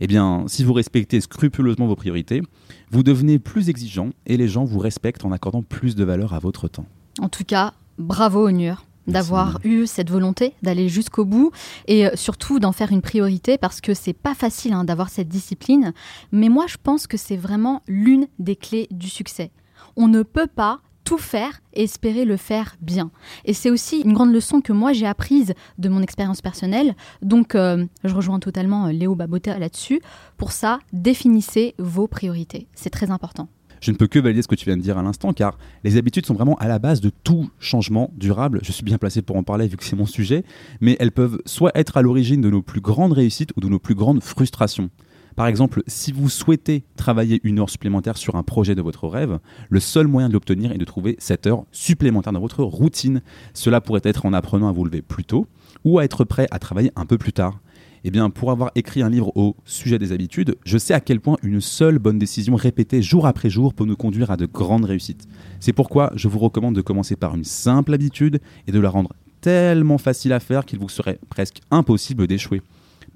[0.01, 2.41] Eh bien, si vous respectez scrupuleusement vos priorités,
[2.91, 6.39] vous devenez plus exigeant et les gens vous respectent en accordant plus de valeur à
[6.39, 6.85] votre temps.
[7.19, 11.51] En tout cas, bravo Onur d'avoir eu cette volonté d'aller jusqu'au bout
[11.87, 15.27] et euh, surtout d'en faire une priorité parce que c'est pas facile hein, d'avoir cette
[15.27, 15.93] discipline.
[16.31, 19.51] Mais moi, je pense que c'est vraiment l'une des clés du succès.
[19.95, 23.11] On ne peut pas tout faire et espérer le faire bien.
[23.45, 26.95] Et c'est aussi une grande leçon que moi j'ai apprise de mon expérience personnelle.
[27.21, 30.01] Donc, euh, je rejoins totalement euh, Léo Babota là-dessus.
[30.37, 32.67] Pour ça, définissez vos priorités.
[32.75, 33.47] C'est très important.
[33.81, 35.97] Je ne peux que valider ce que tu viens de dire à l'instant, car les
[35.97, 38.59] habitudes sont vraiment à la base de tout changement durable.
[38.63, 40.43] Je suis bien placé pour en parler vu que c'est mon sujet,
[40.81, 43.77] mais elles peuvent soit être à l'origine de nos plus grandes réussites ou de nos
[43.77, 44.89] plus grandes frustrations.
[45.35, 49.39] Par exemple, si vous souhaitez travailler une heure supplémentaire sur un projet de votre rêve,
[49.69, 53.21] le seul moyen de l'obtenir est de trouver cette heure supplémentaire dans votre routine.
[53.53, 55.47] Cela pourrait être en apprenant à vous lever plus tôt
[55.83, 57.59] ou à être prêt à travailler un peu plus tard.
[58.05, 61.19] Eh bien, pour avoir écrit un livre au sujet des habitudes, je sais à quel
[61.19, 64.85] point une seule bonne décision répétée jour après jour peut nous conduire à de grandes
[64.85, 65.27] réussites.
[65.59, 69.11] C'est pourquoi je vous recommande de commencer par une simple habitude et de la rendre
[69.41, 72.61] tellement facile à faire qu'il vous serait presque impossible d'échouer.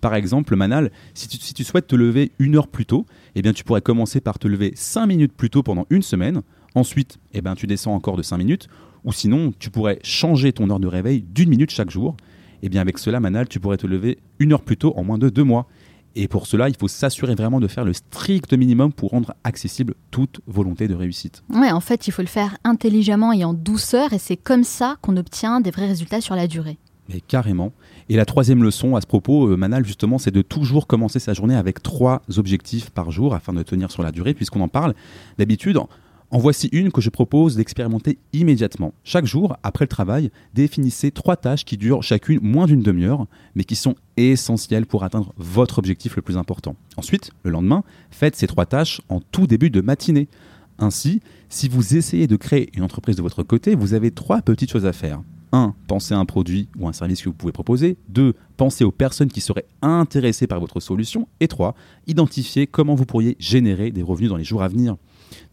[0.01, 3.63] Par exemple, Manal, si tu, souhaites te lever une heure plus tôt, eh bien, tu
[3.63, 6.41] pourrais commencer par te lever 5 minutes plus tôt pendant une semaine.
[6.75, 8.67] Ensuite, eh bien, tu descends encore de 5 minutes.
[9.03, 12.15] Ou sinon, tu pourrais changer ton heure de réveil d'une minute chaque jour.
[12.61, 15.17] Eh bien, avec cela, Manal, tu pourrais te lever une heure plus tôt en moins
[15.17, 15.67] de deux mois.
[16.15, 19.93] Et pour cela, il faut s'assurer vraiment de faire le strict minimum pour rendre accessible
[20.11, 21.43] toute volonté de réussite.
[21.53, 24.97] Ouais, en fait, il faut le faire intelligemment et en douceur, et c'est comme ça
[25.01, 26.77] qu'on obtient des vrais résultats sur la durée.
[27.09, 27.73] Mais carrément.
[28.11, 31.33] Et la troisième leçon à ce propos, euh, Manal, justement, c'est de toujours commencer sa
[31.33, 34.95] journée avec trois objectifs par jour afin de tenir sur la durée, puisqu'on en parle.
[35.37, 35.77] D'habitude,
[36.31, 38.95] en voici une que je propose d'expérimenter immédiatement.
[39.03, 43.63] Chaque jour, après le travail, définissez trois tâches qui durent chacune moins d'une demi-heure, mais
[43.63, 46.75] qui sont essentielles pour atteindre votre objectif le plus important.
[46.97, 50.29] Ensuite, le lendemain, faites ces trois tâches en tout début de matinée.
[50.79, 54.71] Ainsi, si vous essayez de créer une entreprise de votre côté, vous avez trois petites
[54.71, 55.21] choses à faire.
[55.51, 55.75] 1.
[55.87, 57.97] Pensez à un produit ou un service que vous pouvez proposer.
[58.09, 58.33] 2.
[58.57, 61.27] Pensez aux personnes qui seraient intéressées par votre solution.
[61.39, 61.75] Et 3.
[62.07, 64.97] Identifiez comment vous pourriez générer des revenus dans les jours à venir.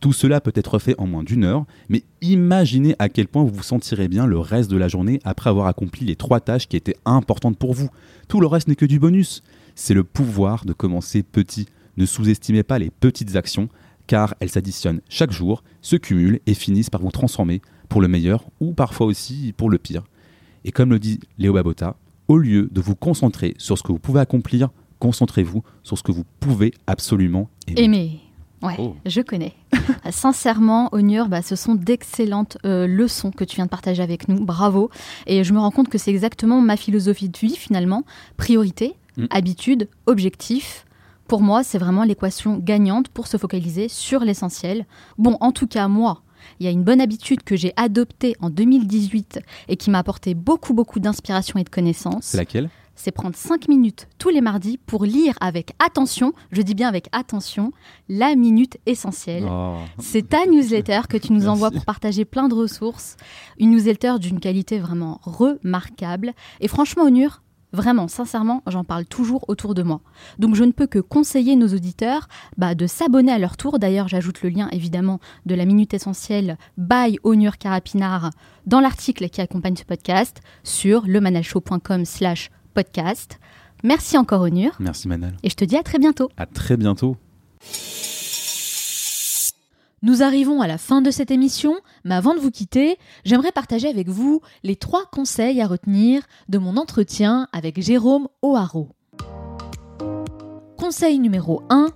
[0.01, 3.55] Tout cela peut être fait en moins d'une heure, mais imaginez à quel point vous
[3.55, 6.77] vous sentirez bien le reste de la journée après avoir accompli les trois tâches qui
[6.77, 7.89] étaient importantes pour vous.
[8.29, 9.43] Tout le reste n'est que du bonus.
[9.75, 11.67] C'est le pouvoir de commencer petit.
[11.97, 13.69] Ne sous-estimez pas les petites actions,
[14.07, 18.45] car elles s'additionnent chaque jour, se cumulent et finissent par vous transformer pour le meilleur
[18.61, 20.05] ou parfois aussi pour le pire.
[20.65, 21.97] Et comme le dit Léo Babota,
[22.29, 26.13] au lieu de vous concentrer sur ce que vous pouvez accomplir, concentrez-vous sur ce que
[26.13, 27.83] vous pouvez absolument aimer.
[27.83, 28.21] aimer.
[28.63, 28.97] Ouais, oh.
[29.05, 29.55] je connais.
[30.11, 34.45] Sincèrement, Onur, bah, ce sont d'excellentes euh, leçons que tu viens de partager avec nous.
[34.45, 34.91] Bravo.
[35.27, 38.05] Et je me rends compte que c'est exactement ma philosophie de vie finalement.
[38.37, 39.27] Priorité, mm.
[39.31, 40.87] habitude, objectif.
[41.29, 44.87] Pour moi, c'est vraiment l'équation gagnante pour se focaliser sur l'essentiel.
[45.19, 46.23] Bon, en tout cas, moi,
[46.61, 50.35] il y a une bonne habitude que j'ai adoptée en 2018 et qui m'a apporté
[50.35, 52.27] beaucoup, beaucoup d'inspiration et de connaissances.
[52.27, 52.71] C'est laquelle?
[52.99, 57.09] C'est prendre 5 minutes tous les mardis pour lire avec attention, je dis bien avec
[57.13, 57.73] attention,
[58.09, 59.45] la minute essentielle.
[59.47, 59.77] Oh.
[59.99, 63.17] C'est ta newsletter que tu nous envoies pour partager plein de ressources.
[63.59, 66.33] Une newsletter d'une qualité vraiment remarquable.
[66.61, 67.43] Et franchement, Onur,
[67.77, 70.01] Vraiment, sincèrement, j'en parle toujours autour de moi.
[70.39, 73.79] Donc je ne peux que conseiller nos auditeurs bah, de s'abonner à leur tour.
[73.79, 78.31] D'ailleurs, j'ajoute le lien évidemment de la Minute Essentielle by Onur Carapinard
[78.65, 83.39] dans l'article qui accompagne ce podcast sur lemanalshow.com slash podcast.
[83.85, 84.73] Merci encore Onur.
[84.81, 85.37] Merci Manal.
[85.43, 86.31] Et je te dis à très bientôt.
[86.39, 87.19] À très bientôt.
[90.03, 91.75] Nous arrivons à la fin de cette émission,
[92.05, 96.59] mais avant de vous quitter, j'aimerais partager avec vous les trois conseils à retenir de
[96.59, 98.91] mon entretien avec Jérôme O'Haraud.
[100.79, 101.89] Conseil numéro 1,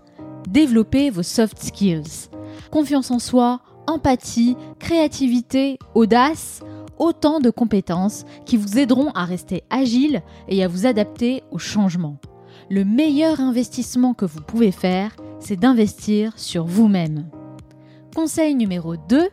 [0.49, 2.31] développez vos soft skills.
[2.71, 6.61] Confiance en soi, empathie, créativité, audace,
[6.99, 12.17] autant de compétences qui vous aideront à rester agile et à vous adapter aux changements.
[12.71, 17.29] Le meilleur investissement que vous pouvez faire, c'est d'investir sur vous-même.
[18.15, 19.29] Conseil numéro 2,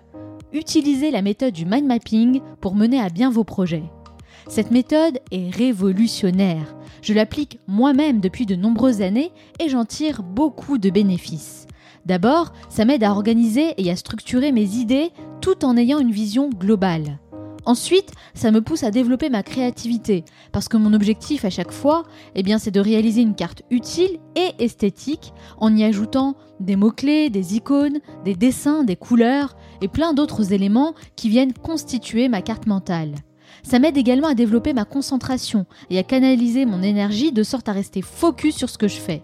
[0.53, 3.83] utilisez la méthode du mind mapping pour mener à bien vos projets.
[4.47, 6.75] Cette méthode est révolutionnaire.
[7.01, 11.65] Je l'applique moi-même depuis de nombreuses années et j'en tire beaucoup de bénéfices.
[12.05, 15.09] D'abord, ça m'aide à organiser et à structurer mes idées
[15.41, 17.19] tout en ayant une vision globale.
[17.67, 22.03] Ensuite, ça me pousse à développer ma créativité, parce que mon objectif à chaque fois,
[22.33, 27.57] eh c'est de réaliser une carte utile et esthétique en y ajoutant des mots-clés, des
[27.57, 33.15] icônes, des dessins, des couleurs et plein d'autres éléments qui viennent constituer ma carte mentale.
[33.63, 37.73] Ça m'aide également à développer ma concentration et à canaliser mon énergie de sorte à
[37.73, 39.21] rester focus sur ce que je fais.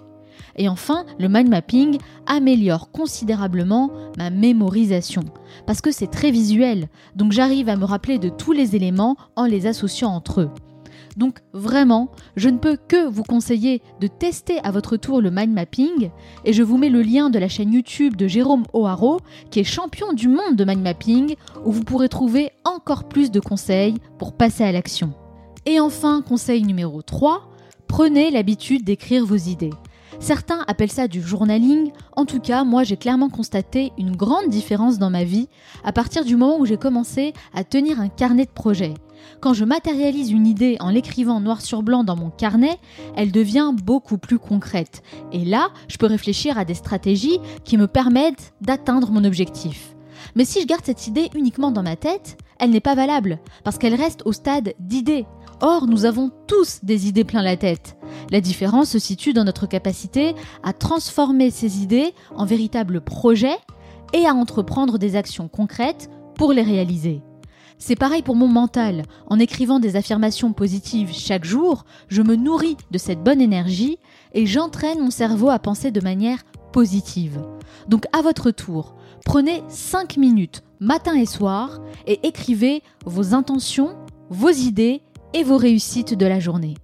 [0.55, 5.23] Et enfin, le mind mapping améliore considérablement ma mémorisation,
[5.65, 9.45] parce que c'est très visuel, donc j'arrive à me rappeler de tous les éléments en
[9.45, 10.49] les associant entre eux.
[11.17, 15.53] Donc vraiment, je ne peux que vous conseiller de tester à votre tour le mind
[15.53, 16.09] mapping
[16.45, 19.19] et je vous mets le lien de la chaîne YouTube de Jérôme O'Haraud
[19.51, 21.35] qui est champion du monde de mind mapping
[21.65, 25.13] où vous pourrez trouver encore plus de conseils pour passer à l'action.
[25.65, 27.49] Et enfin, conseil numéro 3,
[27.87, 29.69] prenez l'habitude d'écrire vos idées.
[30.19, 34.97] Certains appellent ça du journaling, en tout cas moi j'ai clairement constaté une grande différence
[34.97, 35.49] dans ma vie
[35.83, 38.93] à partir du moment où j'ai commencé à tenir un carnet de projet.
[39.39, 42.77] Quand je matérialise une idée en l'écrivant noir sur blanc dans mon carnet,
[43.15, 45.01] elle devient beaucoup plus concrète.
[45.31, 49.95] Et là, je peux réfléchir à des stratégies qui me permettent d'atteindre mon objectif.
[50.35, 53.77] Mais si je garde cette idée uniquement dans ma tête, elle n'est pas valable, parce
[53.77, 55.25] qu'elle reste au stade d'idée.
[55.61, 57.97] Or, nous avons tous des idées plein la tête.
[58.31, 63.57] La différence se situe dans notre capacité à transformer ces idées en véritables projets
[64.13, 67.21] et à entreprendre des actions concrètes pour les réaliser.
[67.77, 69.03] C'est pareil pour mon mental.
[69.27, 73.97] En écrivant des affirmations positives chaque jour, je me nourris de cette bonne énergie
[74.33, 77.41] et j'entraîne mon cerveau à penser de manière positive.
[77.87, 78.95] Donc à votre tour,
[79.25, 83.95] prenez 5 minutes matin et soir et écrivez vos intentions,
[84.29, 85.01] vos idées
[85.33, 86.75] et vos réussites de la journée.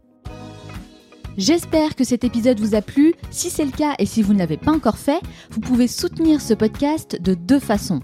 [1.37, 3.13] J'espère que cet épisode vous a plu.
[3.31, 5.21] Si c'est le cas et si vous ne l'avez pas encore fait,
[5.51, 8.01] vous pouvez soutenir ce podcast de deux façons.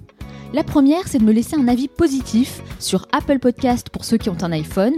[0.53, 4.29] La première, c'est de me laisser un avis positif sur Apple Podcast pour ceux qui
[4.29, 4.93] ont un iPhone.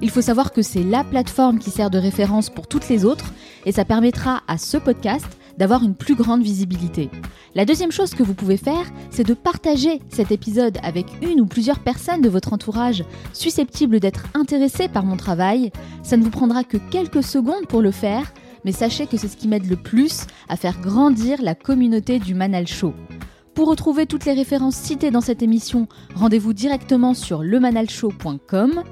[0.00, 3.26] Il faut savoir que c'est la plateforme qui sert de référence pour toutes les autres
[3.66, 5.26] et ça permettra à ce podcast
[5.62, 7.08] d'avoir une plus grande visibilité.
[7.54, 11.46] La deuxième chose que vous pouvez faire, c'est de partager cet épisode avec une ou
[11.46, 15.70] plusieurs personnes de votre entourage susceptibles d'être intéressées par mon travail.
[16.02, 18.32] Ça ne vous prendra que quelques secondes pour le faire,
[18.64, 22.34] mais sachez que c'est ce qui m'aide le plus à faire grandir la communauté du
[22.34, 22.92] Manal Show.
[23.54, 25.86] Pour retrouver toutes les références citées dans cette émission,
[26.16, 28.82] rendez-vous directement sur lemanalshow.com.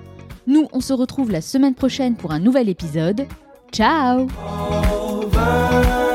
[0.46, 3.26] Nous, on se retrouve la semaine prochaine pour un nouvel épisode.
[3.72, 4.28] Ciao